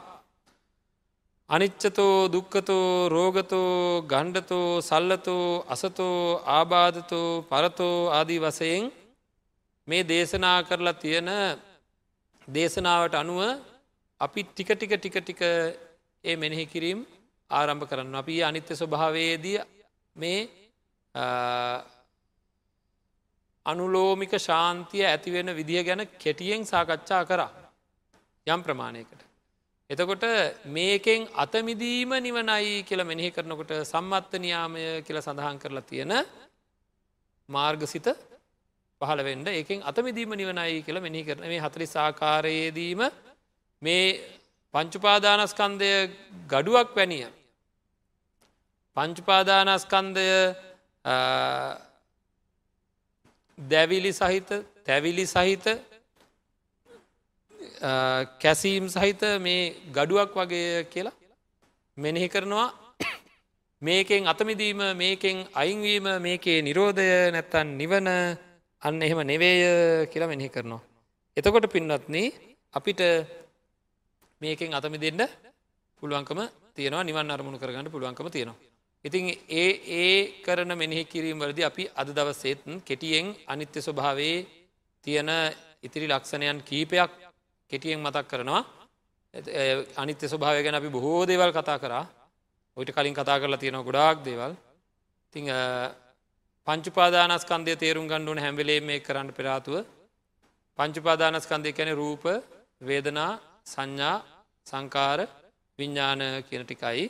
[1.51, 8.85] අනිච්චතෝ දුක්කතෝ රෝගතෝ ගණ්ඩතෝ සල්ලතෝ අසතෝ ආබාධතෝ පරතෝ ආදී වසයෙන්
[9.89, 11.31] මේ දේශනා කරලා තියෙන
[12.49, 13.41] දේශනාවට අනුව
[14.21, 15.43] අපි ටික ටික ටික ටික
[16.25, 17.01] ඒ මෙනෙහි කිරීම්
[17.51, 19.59] ආරම්භ කරන්න අපි අනිත්‍ය ස්වභාවයේදී
[20.17, 20.41] මේ
[23.67, 27.51] අනුලෝමික ශාන්තිය ඇතිවෙන විදිහ ගැන කෙටියෙන් සාකච්ඡා කරා.
[28.47, 29.24] යම් ප්‍රමාණයකට.
[29.91, 30.25] එතකොට
[30.67, 36.13] මේකෙන් අතමිදීම නිවනයි කියල මෙනෙහි කරනකොට සම්මත්ත නියාමය කියල සඳහන් කරලා තියෙන
[37.49, 38.09] මාර්ගසිත
[39.01, 43.03] පහළවෙන්ඩ ඒකෙන් අතමිදීම නිවනයි කියල මෙහි කරන මේ හතරි සාකාරයේදීම
[43.83, 44.05] මේ
[44.75, 45.91] පංචුපාදානස්කන්දය
[46.49, 47.27] ගඩුවක් වැනිය.
[48.97, 50.29] පංචුපාදානස්කන්දය
[53.59, 54.49] දැවිලි සහිත
[54.87, 55.67] තැවිලි සහිත
[58.39, 61.17] කැසීම් සහිත මේ ගඩුවක් වගේ කියලා
[61.97, 62.69] මෙනෙහි කරනවා
[63.83, 68.09] මේකෙන් අතමිදීම මේකෙන් අයින්වීම මේකේ නිරෝධය නැත්තන් නිවන
[68.83, 69.61] අන්න එහෙම නෙවේය
[70.07, 70.83] කියලා මෙනෙහි කරනවා.
[71.37, 72.17] එතකොට පින්නත්න
[72.75, 73.01] අපිට
[74.41, 75.23] මේකෙන් අතමි දෙන්න
[76.03, 76.41] පුළුවන්කම
[76.75, 78.57] තියෙනවා නිවන් අරමුණු කරගන්න පුළුවන්කම තියෙනවා.
[79.05, 84.37] ඉතින් ඒ ඒ කරන මෙනෙහි කිරීම වලදි අපි අද දවසේත් කෙටියෙන් අනිත්‍ය ස්වභාවේ
[85.05, 85.31] තියෙන
[85.83, 87.11] ඉතිරි ලක්ෂණයන් කීපයක්
[87.71, 88.63] කෙටියෙන් මතක් කරනවා.
[89.97, 92.05] අනිත්‍ය ස්වභාවය ගැන අපි බොහෝ දේවල් කතා කරා.
[92.77, 94.53] ඔයිට කලින් කතා කරලා තියෙනවා ගොඩාක් දේවල්.
[95.33, 95.41] ති
[96.67, 99.75] පංචුපාදානස්කන්දය තේරුම් ගණ්ඩුවන හැම්වෙලේ මේ කරන්න පෙරාතුව
[100.79, 102.25] පංචුපාදානස්කන්දය කැන රූප
[102.81, 103.33] වේදනා
[103.65, 104.17] සංඥා
[104.67, 105.21] සංකාර
[105.79, 107.05] විඤ්ඥාන කියන ටිකයි.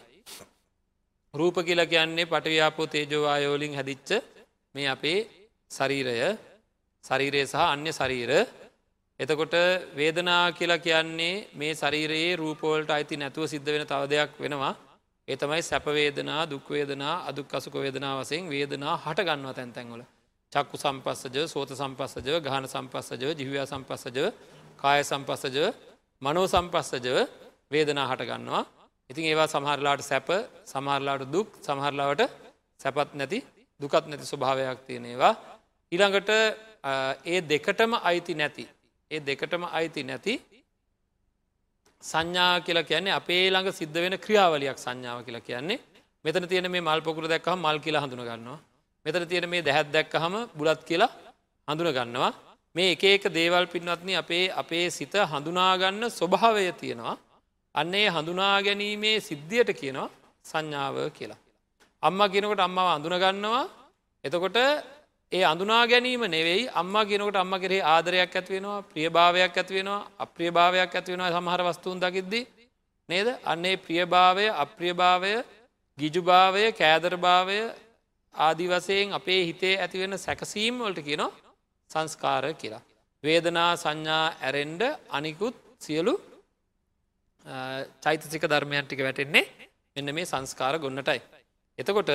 [1.34, 4.10] රූප කියලා කියන්නේ පටව්‍යාපෝ තේජෝවායෝලින් හැදිච්ච
[4.74, 5.18] මේ අපේ
[5.70, 6.16] ශරීරය.
[7.04, 8.30] ශරීරය සහ අන්‍ය ශරීර.
[9.20, 9.54] එතකොට
[9.94, 14.74] වේදනා කියලා කියන්නේ මේ ශරීරයේ රූපෝල්ට අයිති නැතුව සිද්ධ වෙන තව දෙයක් වෙනවා.
[15.28, 20.02] ඒ තමයි සැපවේදනා දුක්වේදනා අදුක් අසුක වේදනා වසයෙන් වේදනා හට ගන්නවා තැන් තැන්වල
[20.52, 24.26] චක්කු සම්පස්සජ සෝත සම්පස්සජව ගහන සම්පස්සජව ජිව්‍යා සම්පස්සජව
[24.76, 25.66] කාය සම්පස්සජව
[26.22, 27.16] මනෝ සම්පස්සජව
[27.70, 28.64] වේදනා හට ගන්නවා.
[29.10, 30.28] ඉතින් ඒවා සමහරලාට සැප
[30.66, 32.22] සමහරලාට දුක් සමහරලාවට
[32.80, 33.38] සැපත් නැති
[33.80, 35.34] දුකත් නැති ස්වභාවයක් තියෙන ඒවා.
[35.92, 36.30] ඊළඟට
[37.26, 38.64] ඒ දෙකටම අයිති නැති
[39.10, 40.34] ඒ දෙකටම අයිති නැති
[42.02, 45.78] සංඥා කියලා කියන්නේ අපේ ළඟ සිද්ධ වෙන ක්‍රියාවලියක් සංඥාව කියලා කියන්නේ.
[46.24, 48.58] මෙතන තියෙන මේ මල් පොකුර දැක්කහම මල් කියලා හඳුන ගන්නවා
[49.06, 51.12] මෙතන තියෙන මේ දැහැත් දැක්කහම බුලත් කියලා
[51.68, 52.32] හඳුන ගන්නවා
[52.74, 57.16] මේ එක එක දේවල් පින්වත්න අපේ අපේ සිත හඳුනාගන්න ස්වභාවය තියෙනවා.
[57.74, 60.08] අන්නේ හඳුනා ගැනීමේ සිද්ධියට කියනවා
[60.44, 61.40] සංඥාව කියලා.
[62.02, 63.64] අම්ම කියනකොට අම්මාව අඳුනගන්නවා
[64.24, 64.58] එතකොට
[65.32, 71.62] ඒ අඳුනා ගැනීම නෙවෙයි අම්ම කියනකට අම්ම කරේ ආදරයක් ඇතිවෙනවා ප්‍රියභාවයක් ඇතිවෙනවා අප්‍රියභාවයක් ඇතිවෙනවා සමහර
[71.64, 72.40] වස්තුූන් දකිද්දි
[73.08, 75.32] නේද අන්නේ ප්‍රියභාවය අප්‍රියභාවය
[75.98, 77.58] ගිජුභාවය කෑදරභාවය
[78.34, 81.32] ආදි වසයෙන් අපේ හිතේ ඇතිවෙන සැකසීම් වලට කියනවා
[81.90, 82.82] සංස්කාර කියලා.
[83.24, 86.14] වේදනා සංඥා ඇරෙන්ඩ අනිකුත් සියලු
[88.02, 89.44] චෛතසික ධර්මයන් ටික වැටෙන්නේ
[89.96, 91.20] මෙන්න මේ සංස්කාර ගොන්නටයි.
[91.78, 92.10] එතකොට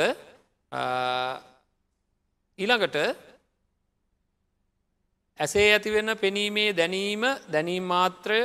[2.60, 2.96] ඊළඟට
[5.40, 8.40] ඇසේ ඇතිවෙන පෙනීමේ දැනීම දැනීම් මාත්‍රය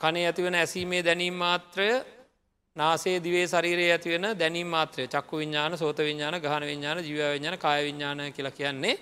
[0.00, 1.88] කනේ ඇතිවෙන ඇසීමේ දැනීම් මාත්‍රය
[2.76, 7.84] නාසේ දිවේ ශරීරයේ ඇතිවෙන දැනීම් මාත්‍රය චක්කු විඤ්ඥාන සෝත විඤ්ඥාන ගහන විඤ්ඥාන ජීව විඤ්ඥාන කාය
[7.84, 8.94] විඤ්ඥාන කියලා කියන්නේ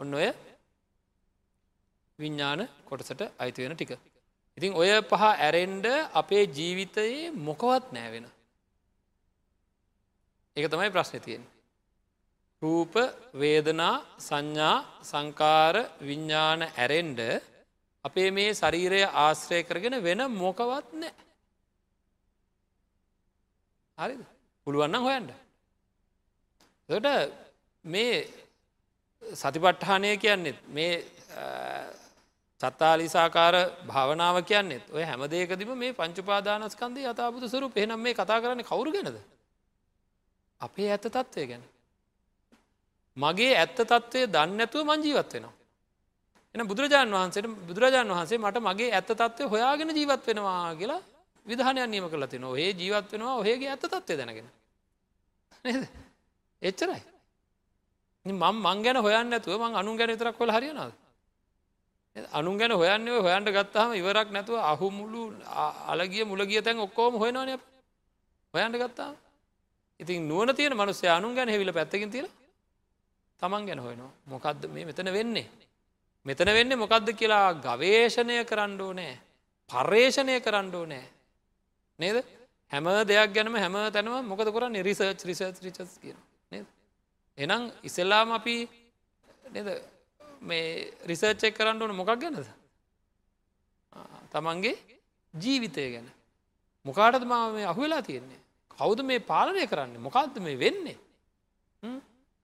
[0.00, 0.28] ඔන්න ඔය
[2.18, 3.98] විඤ්ඥාන කොටසට අයිතිවෙන ටික.
[4.58, 8.30] ඉතින් ඔය පහ ඇරෙන්ඩ අපේ ජීවිතයේ මොකවත් නෑවෙන.
[10.56, 11.42] ඒක තමයි ප්‍රශ්න තියෙන්.
[12.62, 12.94] රූප
[13.34, 17.20] වේදනා සංඥා සංකාර විඤ්ඥාන ඇරෙන්ඩ
[18.04, 21.14] අපේ මේ ශරීරය ආශ්‍රය කරගෙන වෙන මොකවත් නෑ.
[23.98, 24.16] හරි
[24.66, 25.30] පුළුවන්න හොයන්ට.
[26.88, 27.06] ට
[27.84, 28.16] මේ
[29.22, 30.94] සතිපට්ඨානය කියන්නෙත් මේ
[32.60, 39.18] චත්තාලිසාකාර භාවනාව කියන්නෙත් ඔය හැමදේකදිම මේ පංචුපාදානස්කන්දේ අතාපුතු සරු පෙනම් මේ කතා කරන්න කවරු ගැනද.
[40.60, 41.64] අපේ ඇත්ත තත්ත්වය ගැන.
[43.16, 45.54] මගේ ඇත්ත තත්ත්වය දන්නඇතුව මංජීවත් වෙනවා.
[46.54, 51.00] එන බුදුරජාණන් වහන්සේට බුදුරජාණන් වහන්සේ මට මගේ ඇත්ත තත්වය හොයාගෙන ජීවත් වෙනවා කියලා
[51.46, 54.48] විධානයක් නියම කළ තින ඔහේ ජීවත් වෙනවා ඔහේගේ ඇත්ත තත්වය දැනගෙන.
[56.62, 57.02] එච්චරයි.
[58.26, 60.94] මං මං ගැන හොයන්න ඇතුව මං අනු ගැන තරක් කොල හරියනද.
[62.16, 65.22] අනුන් ගැන හොයන්න හොයන්ට ගත්තාම ඉවරක් නැතුව අහු මුළු
[65.86, 67.58] අලගිය මුලගිය තැන් ඔක්කෝම හොයනවාන
[68.54, 69.12] හොයන්ට ගත්තා
[70.00, 72.26] ඉතින් නුවන තියෙන මනුස්සේ අනුන් ගැන හෙවිල පැත්තකින් තිල
[73.42, 74.12] තමන් ගැන හොයනවා.
[74.26, 75.48] මොකක්ද මේ මෙතන වෙන්නේ?
[76.26, 79.14] මෙතන වෙන්නේ මොකක්ද කියලා ගවේශණය කරන්නඩෝ නෑ
[79.70, 81.04] පර්යේෂණය කරන්නඩෝ නෑ
[81.98, 82.24] නේද?
[82.72, 84.80] හැම දෙයක් ගැනම හැම තැනව මොකද කරන්න?
[84.82, 86.18] රිසර්ච් රිසර්ච් රිචස් කියන
[86.52, 86.66] නේද?
[87.38, 88.56] එනම් ඉසෙල්ලාම අපි
[89.52, 89.68] නද?
[90.42, 92.44] මේ රිසර්ච්චෙක් කරන්න ඕන මොකක් ගැනද?
[94.32, 94.76] තමන්ගේ
[95.34, 96.08] ජීවිතය ගැන.
[96.84, 98.40] මොකාටද මා මේ අහුවෙලා තියෙන්නේ?
[98.70, 99.98] කවුද මේ පාලනය කරන්න?
[99.98, 100.98] මොකක්ද මේ වෙන්නේ?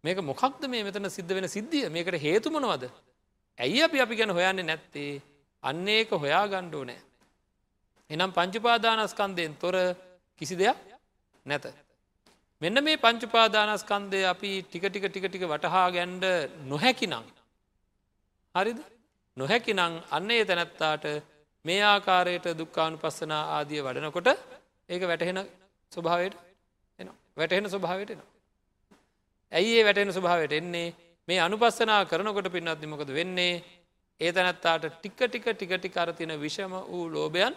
[0.05, 1.89] මේක මොකක්ද මේ මෙතන සිද්ධ වෙන සිද්ධිය?
[1.89, 2.85] මේකට හේතුමනවද
[3.59, 5.23] ඇයි අපි අපි ගැන හොයන්නේ නැත්තේ?
[5.63, 7.01] අන්න ඒක හොයා ගණ්ඩෝ නෑ
[8.11, 9.77] එනම් පංචුපාදානස්කන්දයෙන් තොර
[10.41, 10.79] කිසි දෙයක්
[11.47, 11.67] නැත.
[12.63, 16.25] මෙන්න මේ පංචුපාදානස්කන්දය අපි ටික ටික ටික ටික වටහා ගැන්ඩ
[16.65, 17.27] නොහැකි නං
[18.55, 18.81] හරිද?
[19.37, 21.05] නොහැකි නං අන්න ඒ තැනැත්තාට
[21.65, 24.29] මේ ආකාරයට දුක්කානු පස්සනා ආදිය වඩනකොට
[24.89, 25.41] ඒක වැටහෙන
[25.93, 26.37] ස්වභාවයට
[26.99, 28.23] එන වැටහෙන ස්වභාවයට එන.
[29.53, 30.89] ඇයි ඒ වැටෙන ස්වභාවයට එන්නේ
[31.29, 33.53] මේ අනුපස්සනා කරනකොට පින්නත් මොකද වෙන්නේ
[34.21, 37.55] ඒ තැනැත්තාට ටික්ක ටික ටික ටි කරතින විෂම වූ ලෝභයන්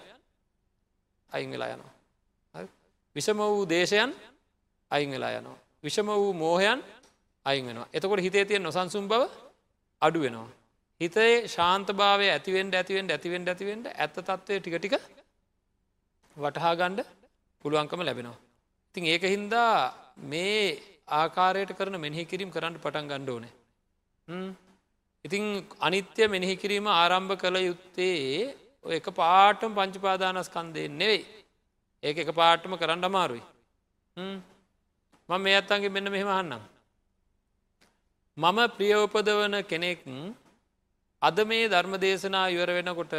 [1.30, 1.94] අයින් වෙලා යනවා.
[3.16, 4.12] විෂම වූ දේශයන්
[4.92, 5.58] අයින් වෙලා යනවා.
[5.84, 6.80] විෂම වූ මෝහයන්
[7.46, 7.88] අයින් වෙනවා.
[7.94, 9.24] එතකොට හිතේ තියෙන් නොසන්සුම් බව
[10.02, 10.50] අඩු වෙනවා.
[11.02, 14.96] හිතේ ශාන්තභාවය ඇතිවෙන්ට ඇතිවෙන්ට ඇතිවෙන්ට ඇතිවෙන්ට ඇත්ත තත්වය ටික ටික
[16.38, 17.00] වටහා ගණ්ඩ
[17.66, 18.40] පුළුවන්කම ලැබෙනවා.
[18.90, 19.74] ඉතින් ඒක හින්දා
[20.24, 23.54] මේ ආකාරයට කරන මෙහි කිරීම කරන්න පටන් ගණ්ඩ ඕනේ.
[25.26, 25.44] ඉතිං
[25.80, 31.24] අනිත්‍ය මෙනෙහි කිරීම ආරම්භ කළ යුත්තේ ඔය එක පාටම පංචිපාදානස්කන්දය නෙවෙයි.
[32.04, 33.44] ඒක එක පාටම කරන්න අමාරුයි.
[34.18, 36.64] මම මේ අත්තන්ගේ මෙන්න මෙහෙම අහන්නම්.
[38.38, 40.00] මම ප්‍රියෝපදවන කෙනෙක්
[41.22, 43.14] අද මේ ධර්ම දේශනා ඉවර වෙනකොට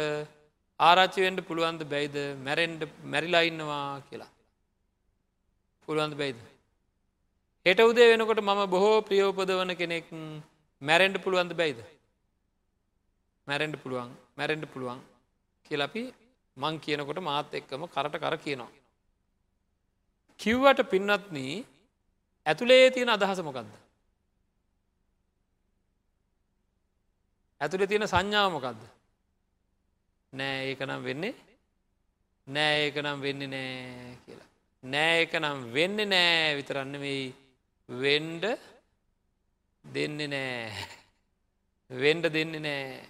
[0.79, 2.17] ආරච්චිවෙන්ට පුළුවන්ද බැයිද?
[2.45, 2.81] මැරෙන්ඩ
[3.11, 4.31] මැරිලා ඉන්නවා කියලා.
[5.87, 6.39] පුළුවන්ද බැයිද?
[7.65, 10.07] හෙට උදේ වෙනකොට මම බොහෝ ප්‍රියෝපදවන කෙනෙක්
[10.81, 11.79] මැරෙන්ඩ පුළුවන්ද බැයිද
[13.47, 14.99] මැරෙන්ඩ පුළුවන් මැරෙන්ඩ පුළුවන්
[15.65, 16.03] කියලපි
[16.57, 18.71] මං කියනකොට මාත් එක්කම කරට කර කියනවා.
[20.39, 21.37] කිව්වට පින්නත්න
[22.45, 23.71] ඇතුළේ තියෙන අදහස මොකක්ද.
[27.61, 28.81] ඇතුළේ තියෙන සංඥාවමොකක්ද.
[30.33, 31.33] නෑ ඒක නම් වෙන්නේ
[32.47, 34.49] නෑ ඒක නම් වෙන්නේ නෑ කියලා.
[34.83, 37.25] නෑ එක නම් වෙන්න නෑ විතරන්න වෙයි
[37.89, 38.45] වෙන්ඩ
[39.83, 40.71] දෙන්නේ නෑ.
[41.89, 43.09] වෙන්ඩ දෙන්නේ නෑ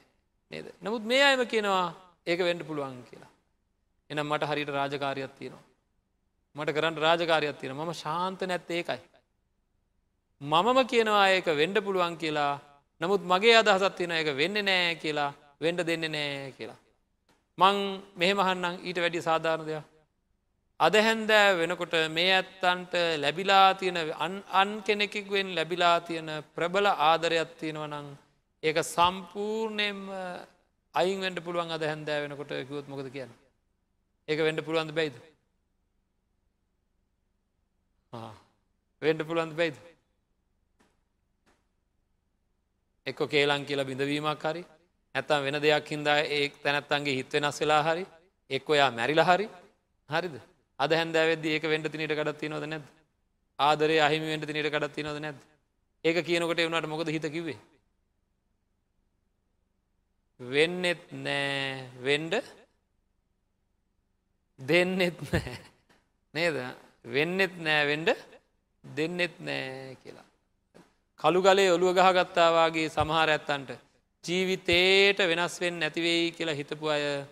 [0.52, 0.66] නේද?
[0.82, 1.94] නමුත් මේ අයම කියනවා
[2.28, 3.32] ඒක වෙන්ඩ පුළුවන් කියලා.
[4.10, 5.64] එනම් මට හරිට රාජකාරයක් තියෙනවා.
[6.56, 9.00] මට කරන්න රාජකාරයක් තියෙන මම ශාන්ත නැත්ත ඒකයි.
[10.42, 12.60] මමම කියනවා ඒක වෙන්ඩ පුළුවන් කියලා.
[13.02, 15.32] නමුත් මගේ අදහසත් තියෙන එක වෙන්න නෑ කියලා.
[15.62, 16.80] වෙන්ඩ දෙන්න නෑ කියලා.
[17.58, 17.76] මං
[18.16, 19.95] මෙහෙමහන්නම් ඊට වැඩි සාධාරණ දෙයක්.
[20.80, 23.98] අද හැන්දෑ වෙනකොට මේ ඇත්තන්ට ලැබිලා තියෙන
[24.52, 28.08] අන් කෙනෙකෙක්වෙන් ලැබිලා තියෙන ප්‍රබල ආදරයක් තියෙනව නං
[28.64, 30.02] ඒක සම්පූර්ණයෙන්ම
[30.96, 33.32] අයින් වෙන්ඩ පුළුවන් අද හැන්දෑ වෙනකොට කිවොත් මොකද කියන්න?
[34.28, 35.16] ඒක වෙන්ඩ පුළුවන්ද බැයිද?
[39.02, 39.78] වෙන්ඩ පුළුවන්ද බැයිද?
[43.08, 44.66] එක්ක කේලං කියලා බිඳවීමක් හරි
[45.16, 48.06] ඇත්තම් වෙන දෙයක් හින්දා ඒ තැනැත්තන්ගේ හිත් වෙනස් වෙලා හරි
[48.50, 49.48] එක් ඔයා මැරිලා හරි
[50.10, 50.36] හරිද?
[50.80, 52.86] අද හැන්දෑවෙද ඒක වෙන්ඩ තිනට කඩත් නොද නැද
[53.60, 55.40] ආදරේ අහිමි වෙන්ට තිනට කඩත් නොද නැද
[56.06, 57.60] ඒක කියනකොට එවුණට මොකද හිත කිවේ
[60.40, 61.90] වෙන්නෙත් නෑ.
[62.02, 62.34] වෙන්ඩ
[64.60, 65.60] දෙන්නෙත් නෑ.
[66.34, 66.56] නේද?
[67.06, 68.10] වෙන්නෙත් නෑ වෙන්ඩ
[68.84, 70.26] දෙන්නෙත් නෑ කියලා.
[71.20, 73.72] කළු ගලේ ඔළුව ගහගත්තාවාගේ සමහර ඇත්තන්ට
[74.24, 77.24] ජීවිතේට වෙනස් වෙන් නැතිවෙයි කියලා හිතපු අය.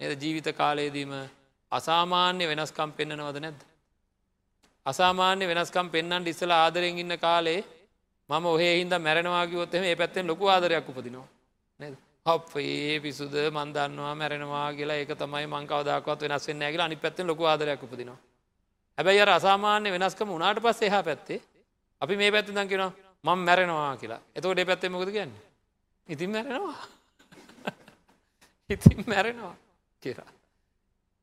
[0.00, 0.20] නද?
[0.20, 1.12] ජීවිත කාලයේදීම
[1.72, 3.60] අසාමාන්‍ය වෙනස්කම් පෙන්න්නනවද නැද්ද.
[4.86, 7.60] අසාමාන්‍ය වෙනස්කම් පෙන්න්නට ඉස්සල ආදරෙන් ඉන්න කාලේ
[8.30, 11.28] මම ඔහේ හින්ද මැරෙනවාගේොත්තම ඒ පැත්තෙන් ලොකු ආදරයක් උපදිනවා.
[11.80, 11.94] නද.
[12.26, 17.82] හප්ේ පිසුද මන්දන්නවා මැරෙනවා කියලා ඒක තමයි මංකවදක්වත් වෙනස් වෙන්න ඇගල අනි පැත්තෙන් ලොක ආදරයක්
[17.82, 18.18] උපදිනවා.
[18.98, 21.40] හැබැයි අර අසාමාන්‍ය වෙනස්කම උනාට පස්ස එහා පැත්තේ
[22.02, 22.92] අපි මේ පැත්ති දන් කියෙන
[23.24, 24.20] මං මැරෙනවා කියලා.
[24.34, 25.32] එතකොට පැත්තේ මොකද කියන්න?
[26.08, 26.76] ඉතින් මැරෙනවා.
[28.70, 29.54] ඉතින් මැරෙනවා
[30.02, 30.37] කියලා.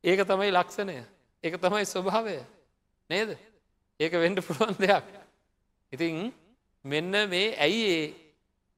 [0.06, 0.96] ඒක තමයි ලක්ෂණය.
[1.44, 2.38] ඒක තමයි ස්වභාවය.
[3.10, 3.30] නේද?
[4.00, 5.04] ඒක වෙන්ඩ පුළුවන් දෙයක්.
[5.92, 6.32] ඉතින්
[6.84, 7.94] මෙන්න මේ ඇයි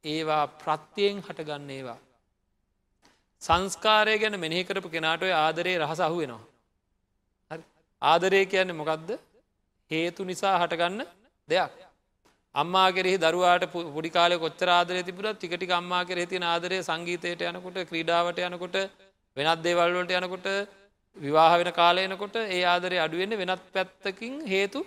[0.05, 1.99] ඒවා ප්‍රත්තියෙන් හටගන්න ඒවා?
[3.43, 7.61] සංස්කාරය ගැන මෙනෙහි කරපු කෙනාට ඔය ආදරේ රහස අහු වෙනවා.
[8.03, 9.11] ආදරය කියන්නේ මොකක්ද
[9.91, 11.05] හේතු නිසා හටගන්න
[11.49, 11.77] දෙයක්.
[12.55, 17.43] අම්මා කෙරෙහි දරුවාට පොඩි කාලෙ කොච්චර ආදරය තිබුණත් ටික ටික අම්මා කෙරෙහි තියෙන ආදරය සංගීතයට
[17.43, 18.77] යනකොට ක්‍රීඩාවට යනකොට
[19.37, 20.47] වෙනත් දේවල් වලට යනකොට
[21.17, 24.81] විවාහ වෙන කාලය එනකොට ඒ ආදරය අඩුවෙන්නේ වෙනත් පැත්තකින් හේතු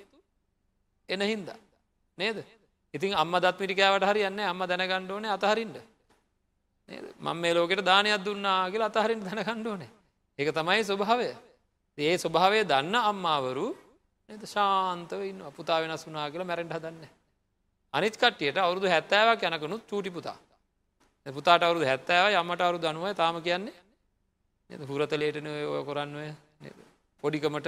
[1.10, 1.60] එන හින්දා.
[2.18, 2.38] නේද?
[2.94, 5.78] ඉතින් අම්ම දත් මිටිකෑවට හරි යන්න අම්ම දැනගණ්ඩ ඕනේ අතහරින්ට
[7.20, 9.92] මං මේ ලෝකට දානයක් දුන්නා කියලා අතහරින් දැනකණ්ඩ ඕනේ.
[10.40, 11.30] ඒක තමයි ස්වභාවය.
[11.98, 13.68] ඒ ස්වභාවය දන්න අම්මාවරු
[14.48, 17.06] ශාන්තව ඉන්න පුතා වෙනස් වනා කියලා මැරෙන්ට හදන්න
[17.94, 20.38] අනිත් කට්ටියට අවුරුදු හැත්තෑවක් යනකනුත් චූටි පුතා.
[21.26, 23.76] පුතාට අවුරුදු හැත්තෑව යමට අවුරු දනුව තාම කියන්නේ
[24.72, 26.28] හුරතලේටන ඔය කොරන්නුව
[27.24, 27.68] පොඩිකමට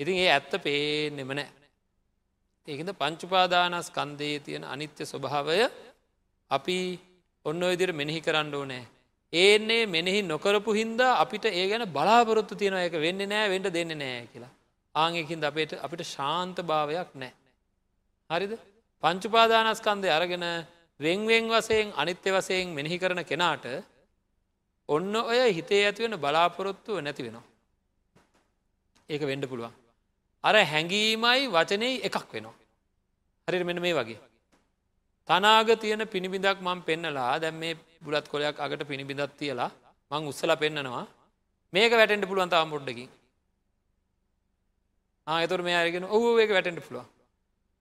[0.00, 1.48] ඉතින් ඒ ඇත්ත පේනෙම නෑ
[2.68, 5.70] ඒකද පංචුපාදානස් කන්දයේ තියෙන අනිත්‍ය ස්වභාවය
[6.50, 6.78] අපි
[7.46, 8.84] ඔන්න ඔයිදිර මෙනෙහි කරන්න ඕනෑ.
[9.32, 14.28] ඒන්නේ මෙනෙහි නොකරපු හින්දා අපිට ඒ ගැන බලාපොරොත්තු තියෙන එක වෙන්න නෑ වෙන්ට දෙන්න නෑ
[14.32, 14.52] කියලා.
[14.94, 17.32] ආංකින්ද අපට අපිට ශාන්ත භාවයක් නෑ.
[18.30, 18.52] හරිද
[19.02, 20.44] පංචුපාදානස්කන්දය අරගෙන
[21.00, 23.64] වෙංවෙන් වසයෙන් අනිත්‍ය වසයෙන් මෙනෙහි කරන කෙනාට
[24.88, 27.44] ඔන්න ඔය හිතේ ඇතිවෙන බලාපොරොත්තුව නැති වෙනවා.
[29.08, 29.72] ඒක වෙන්ඩ පුළුවන්.
[30.44, 32.54] අර හැඟීමයි වචනය එකක් වෙනවා.
[33.48, 34.20] හරිට මෙන මේ වගේ.
[35.28, 39.70] තනාග තියෙන පිණිබිඳක් මං පෙන්නලා දැම් මේ බුලත් කොලයක් අගට පිණිබිඳත් තියලා
[40.10, 41.04] මං උත්සල පෙන්න්නනවා
[41.72, 43.10] මේක වැටෙන්ට පුළුවන් තාම් පොඩ්ඩකින්
[45.26, 47.08] ආයතුර මේ අයගෙන ඔහු ඒක වැටෙන්ට පුළුවන්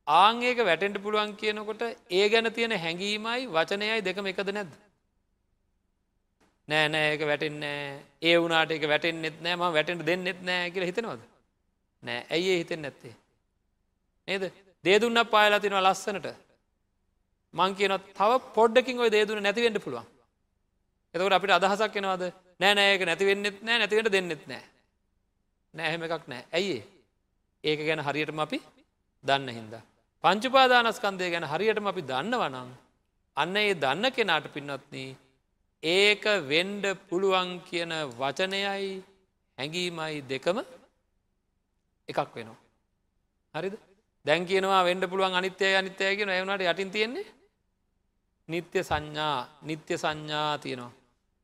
[0.08, 4.74] ආංඒක වැටෙන්ට පුළුවන් කියනකොට ඒ ගැන තියෙන හැඟීමයි වචනයයි දෙකම එකද නැද්ද.
[6.68, 7.80] නෑ නෑ ඒක වැටෙන්නෑ
[8.22, 11.22] ඒ වුනාට එක වැටෙන්න්නෙත් නෑ ම වැටෙන්ට දෙන්නෙත් නෑ කියල හිතනවද.
[12.04, 13.16] නෑ ඇයි හිතෙන් නැත්තේ.
[14.28, 14.44] නේද
[14.84, 16.28] දේදුන්න පායලා තිනවා ලස්සනට
[17.54, 20.08] මං කියන තව පොඩ්ඩකින් ඔය දේදුන නැතිවෙන්න පුළුවන්.
[21.16, 22.24] එතකට අපිට අදහසක් එනවාද
[22.60, 24.64] නෑ නෑක නැතිවෙන්නෙත් නෑ නැතිවට දෙන්නෙත් නෑ
[25.74, 26.80] නෑහෙම එකක් නෑ ඇයි
[27.64, 28.62] ඒක ගැන හරියටම අපි
[29.24, 29.84] දන්න හින්දා.
[30.24, 32.72] පංචුපාදානස්කන්දය ගැන හරියටම අපි දන්නවනං
[33.38, 34.98] අන්න ඒ දන්න කෙනාට පින්නත්න
[35.84, 39.04] ඒක වෙන්ඩ පුළුවන් කියන වචනයයි
[39.58, 40.58] හැඟීමයි දෙකම
[42.08, 42.60] එකක් වෙනවා.
[43.56, 43.76] හරිද
[44.26, 47.26] දැන් කියනවා වෙන්ඩ පුළුවන් අනිත්‍යය අනිත්‍යය කියෙන එවනට යටින් තියෙන්නේ
[48.50, 50.92] නිත්‍ය සංඥා නිත්‍ය සංඥා තියෙනවා.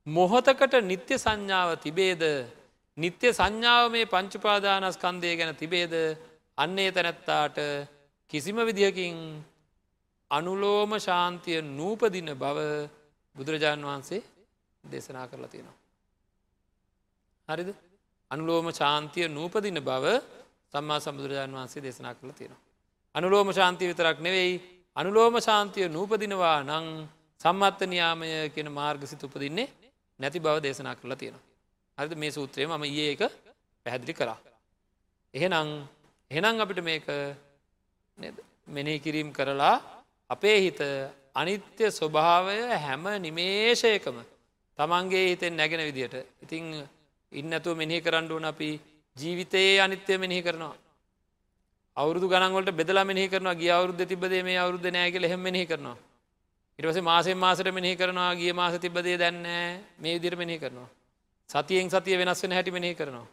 [0.07, 2.23] මොහොතකට නිත්‍ය සංඥාව තිබේද
[2.97, 5.93] නිත්‍ය සංඥාව මේ පංචුපාදානස්කන්දය ගැන තිබේද
[6.57, 7.57] අන්නේ තැනැත්තාට
[8.31, 9.15] කිසිම විදිහකින්
[10.31, 12.57] අනුලෝම ශාන්තිය නූපදින බව
[13.35, 14.21] බුදුරජාණන් වහන්සේ
[14.83, 15.77] දේශනා කරලා තියෙනවා.
[17.47, 17.69] හරිද
[18.31, 20.05] අනුලෝම ශාන්තිය නූපදින බව
[20.73, 22.61] සම්මා සම්බුදුරජාණන් වහන්සේ දේශනා කරලා තියෙනවා.
[23.15, 24.53] අනුලෝම ශාන්තිය විතරක් නෙවෙයි
[24.95, 26.87] අනුලෝම ශාන්තිය නූපදිනවා නං
[27.41, 29.67] සම්මත්ත නියාමය කියෙන මාර්ගසිත උපදින්නේ
[30.19, 31.45] නැති බව දේශනා කරලා තියෙනවා.
[31.97, 33.21] හරිද මේ සූත්‍රය මම ඒ එක
[33.85, 34.37] පැහැදිලි කරා.
[35.33, 35.69] එහෙනම්
[36.31, 37.07] එහෙනම් අපිට මේක
[38.67, 39.75] මෙනෙහි කිරීම් කරලා
[40.29, 40.79] අපේ හිත
[41.35, 44.17] අනිත්‍ය ස්වභාවය හැම නිමේෂයකම
[44.79, 46.65] තමන්ගේ හිතෙන් නැගෙන විදියට ඉතිං
[47.31, 48.69] ඉන්නතුව මෙහි කරන්නුවන අපි
[49.17, 50.75] ජීවිතයේ අනිත්‍යය මෙහි කරනවා.
[51.97, 55.97] අවුරදු ගනන්වලට බෙදලා මෙහි කරනවා ගිය අවුරුද්ධ තිබදේ මේ අවුරුද්ධ නෑගල හෙම මෙහි කරනවා.
[56.79, 59.43] ඉටවස මාසෙන් මාසට මෙහි කරනවා ගිය මාස තිබදේ දැන්න
[59.99, 60.89] මේ විදිර මෙහි කරනවා.
[61.49, 63.27] සතියෙන් සතිය වෙනස් වෙන හැටි මෙහි කරනවා.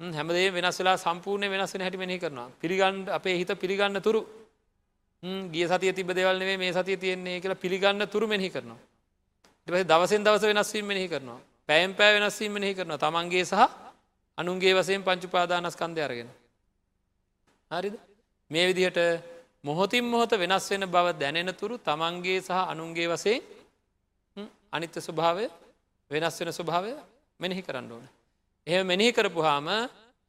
[0.00, 2.48] හැමදේ වෙනස් වෙලා සම්පූර්ණය වෙනස් වෙන හැටි මෙහි කරනවා.
[2.60, 4.20] පිළිගන්ඩ අපේ හිත පිළිගන්න තුරු
[5.24, 8.78] ගිය සතිය තිබ දෙවල්නේ මේ සතිය තියෙන්නේ කියලා පිළිගන්න තුරු මෙහි කරනවා.
[9.68, 11.40] ඉටපස දවසෙන් දවස වෙනස්වීම මෙහි කරනවා.
[11.68, 13.62] පැයම් පෑ වෙනස්වීම මෙහි කරනවා තමන්ගේ සහ
[14.38, 16.28] අනුන්ගේ වසයෙන් පංචුපාදානස්කන්ධය අරගෙන.
[17.70, 17.94] හරිද
[18.50, 18.98] මේ විදිහට
[19.64, 23.38] මොහොතින් මොහොත වෙනස් වෙන බව දැනෙන තුරු තමන්ගේ සහ අනුන්ගේ වසේ
[24.70, 25.46] අනිත්‍ය ස්වභාවය
[26.10, 26.92] වෙනස් වෙන ස්වභාවය
[27.40, 28.04] මෙනෙහි කරන්න ඕන.
[28.66, 29.66] එහෙම මෙනෙහි කරපුහාම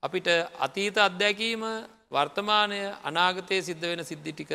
[0.03, 0.27] අපිට
[0.57, 1.63] අතීත අත්දැකීම
[2.09, 4.51] වර්තමානය අනාගතය සිද්ධ වෙන සිද්ධි ටික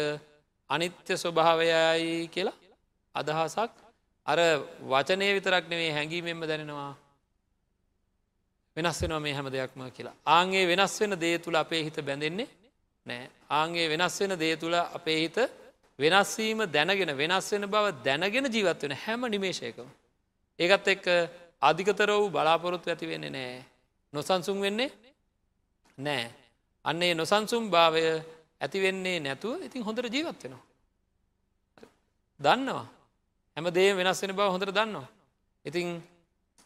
[0.70, 2.58] අනිත්‍ය ස්වභාවයයි කියලා
[3.14, 3.70] අදහසක්
[4.26, 4.38] අර
[4.84, 6.92] වචනය විතරක් නෙවේ හැඟීමෙන්ම දැනෙනවා
[8.76, 10.16] වෙනස් වෙනවා මේ හැම දෙයක්ම කියලා.
[10.28, 12.48] ආන්ගේ වෙනස් වෙන දේ තුළ අපේ හිත බැඳෙන්නේ
[13.06, 15.38] නෑ ආන්ගේ වෙනස් වෙන දේ තුළ අපේ හිත
[15.98, 19.88] වෙනස්වීම දැනගෙන වෙනස් වෙන බව දැනගෙන ජීවත් වෙන හැම නිමේශයකම.
[20.58, 21.06] ඒකත් එක්ක
[21.62, 23.64] අධිකතර වූ බලාපොරොත්තු ඇති වෙන්නේ නෑ.
[24.12, 24.90] නොසන්සුම් වෙන්නේ
[25.98, 26.30] නෑ.
[26.84, 28.04] අන්නේ නොසන්සුම් භාවය
[28.61, 30.64] ඇතිවෙන්නේ නැතුව ඉතින් හොඳට ජීවත් වෙනවා.
[32.40, 32.86] දන්නවා.
[33.56, 35.08] හැම දේ වෙනස් වෙන බව හොඳට දන්නවා.
[35.64, 35.86] ඉතින්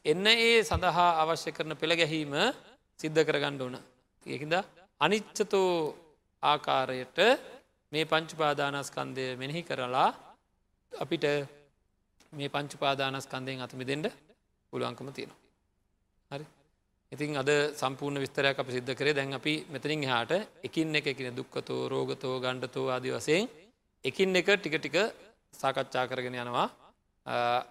[0.04, 2.32] එන්න ඒ සඳහා අවශ්‍ය කරන පෙළ ගැහීම
[3.00, 3.76] සිද්ධ කරගණ්ඩ ඕන.
[4.26, 4.54] ඒකිද
[5.00, 5.70] අනිච්චතෝ
[6.42, 7.18] ආකාරයට
[7.92, 10.10] මේ පංචුපාදානස්කන්දය මෙනෙහි කරලා
[10.92, 11.24] අපිට
[12.32, 14.06] මේ පංචුපාදානස්කන්දයෙන් අතමි දෙෙන්ට
[14.72, 15.40] පුළුවන්කම තියෙනවා.
[16.30, 16.46] හරි
[17.12, 19.12] ඉතින් අද සම්පූර්ණ විස්තරයක් අප සිද්ධ කරේ.
[19.12, 20.32] දැන් අපි මෙතනින් හාට
[20.62, 23.48] එකින් එක එකන දුක්කතෝ රෝගතෝ ගණ්ඩතෝ ආදි වසයෙන්
[24.04, 24.96] එකින් එක ටික ටික
[25.54, 26.68] සාකච්ඡා කරගෙන යනවා.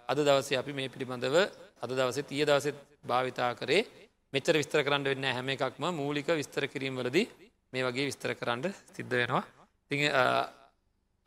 [0.07, 1.35] අද දවසේ අපි මේ පිළිබඳව
[1.83, 3.83] අද දවසේ තිය දවසෙත් භාවිතා කරේ
[4.33, 5.83] මෙච්චර විස්තර කරන්න වෙන්න හැම එකක්ම.
[5.91, 7.25] මූලික විස්තර කිරීම් වලදී
[7.73, 9.43] මේ වගේ විස්තර කරන්න සිද්ධ වෙනවා.
[9.87, 9.95] ති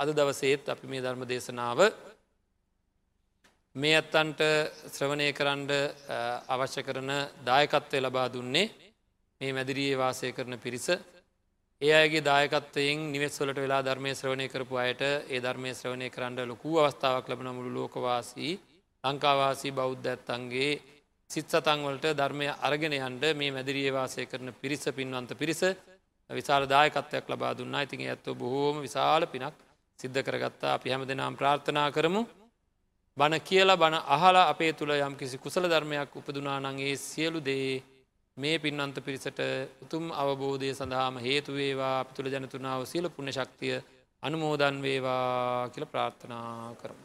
[0.01, 1.79] අද දවසේත් අපි මේ ධර්ම දේශනාව
[3.77, 4.41] මේ අත්තන්ට
[4.89, 5.65] ශ්‍රවණය කරන්න
[6.49, 7.11] අවශ්‍ය කරන
[7.45, 8.71] දායකත්වය ලබා දුන්නේ
[9.41, 10.87] මේ මැදිරියේ වාසය කරන පිරිස.
[11.83, 17.29] ඒ අයගේ දායකත්වයෙන් නිවෙස්වලට වෙලා ධර්මය ශ්‍රවණය කරපු අයට ඒ ධර්මය ශ්‍රවණය කරන්න ලොකූ අවස්ථාවක්
[17.29, 18.55] ලබන මුළු ලෝකවාසී
[19.05, 20.73] ලංකාවාසී බෞද්ධ ඇත්තන්ගේ
[21.31, 25.63] සිත් සතන්වලට ධර්මය අරගෙන යන්ට මේ මැදිරියේ වාසය කරන පිරිස පින්වන්ත පිරිස
[26.31, 27.83] විශාල දායකත්වයක් ලබා දුන්නා.
[27.83, 29.55] ඉතින් ඇත්ව බොහෝම විශාල පිනක්
[29.99, 30.75] සිද්ධ කරගත්තා.
[30.75, 32.25] අපි හැම දෙනම් ප්‍රාර්ථනා කරමු.
[33.17, 37.71] බණ කියලා බණ අහලා අපේ තුළ යම් කිසි කුසල ධර්මයක් උපදුනා නගේ සියලු දේ
[38.37, 39.41] මේ පින්වන්ත පිරිසට
[39.81, 43.77] උතුම් අවබෝධය සඳහාම හේතුවේවා අපි තුළ ජනතුනාව සියල පුුණ ශක්තිය
[44.23, 47.05] අනුමෝදන් වේවා කියල ප්‍රාර්ථනා කරමු.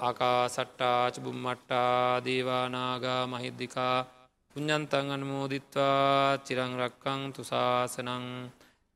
[0.00, 3.96] ආකා සට්ටාච බුම්මට්ටා දේවානාගා මහිද්දිකා
[4.50, 8.26] පුඤ්ඥන්තන් අනුමෝදිත්වා චිරංරක්කං තුසාසනං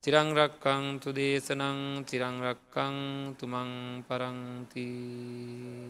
[0.05, 2.97] චිරංරක්කං තු දේශනං චිරංරක්කං
[3.39, 3.73] තුමං
[4.07, 5.85] පරංතිී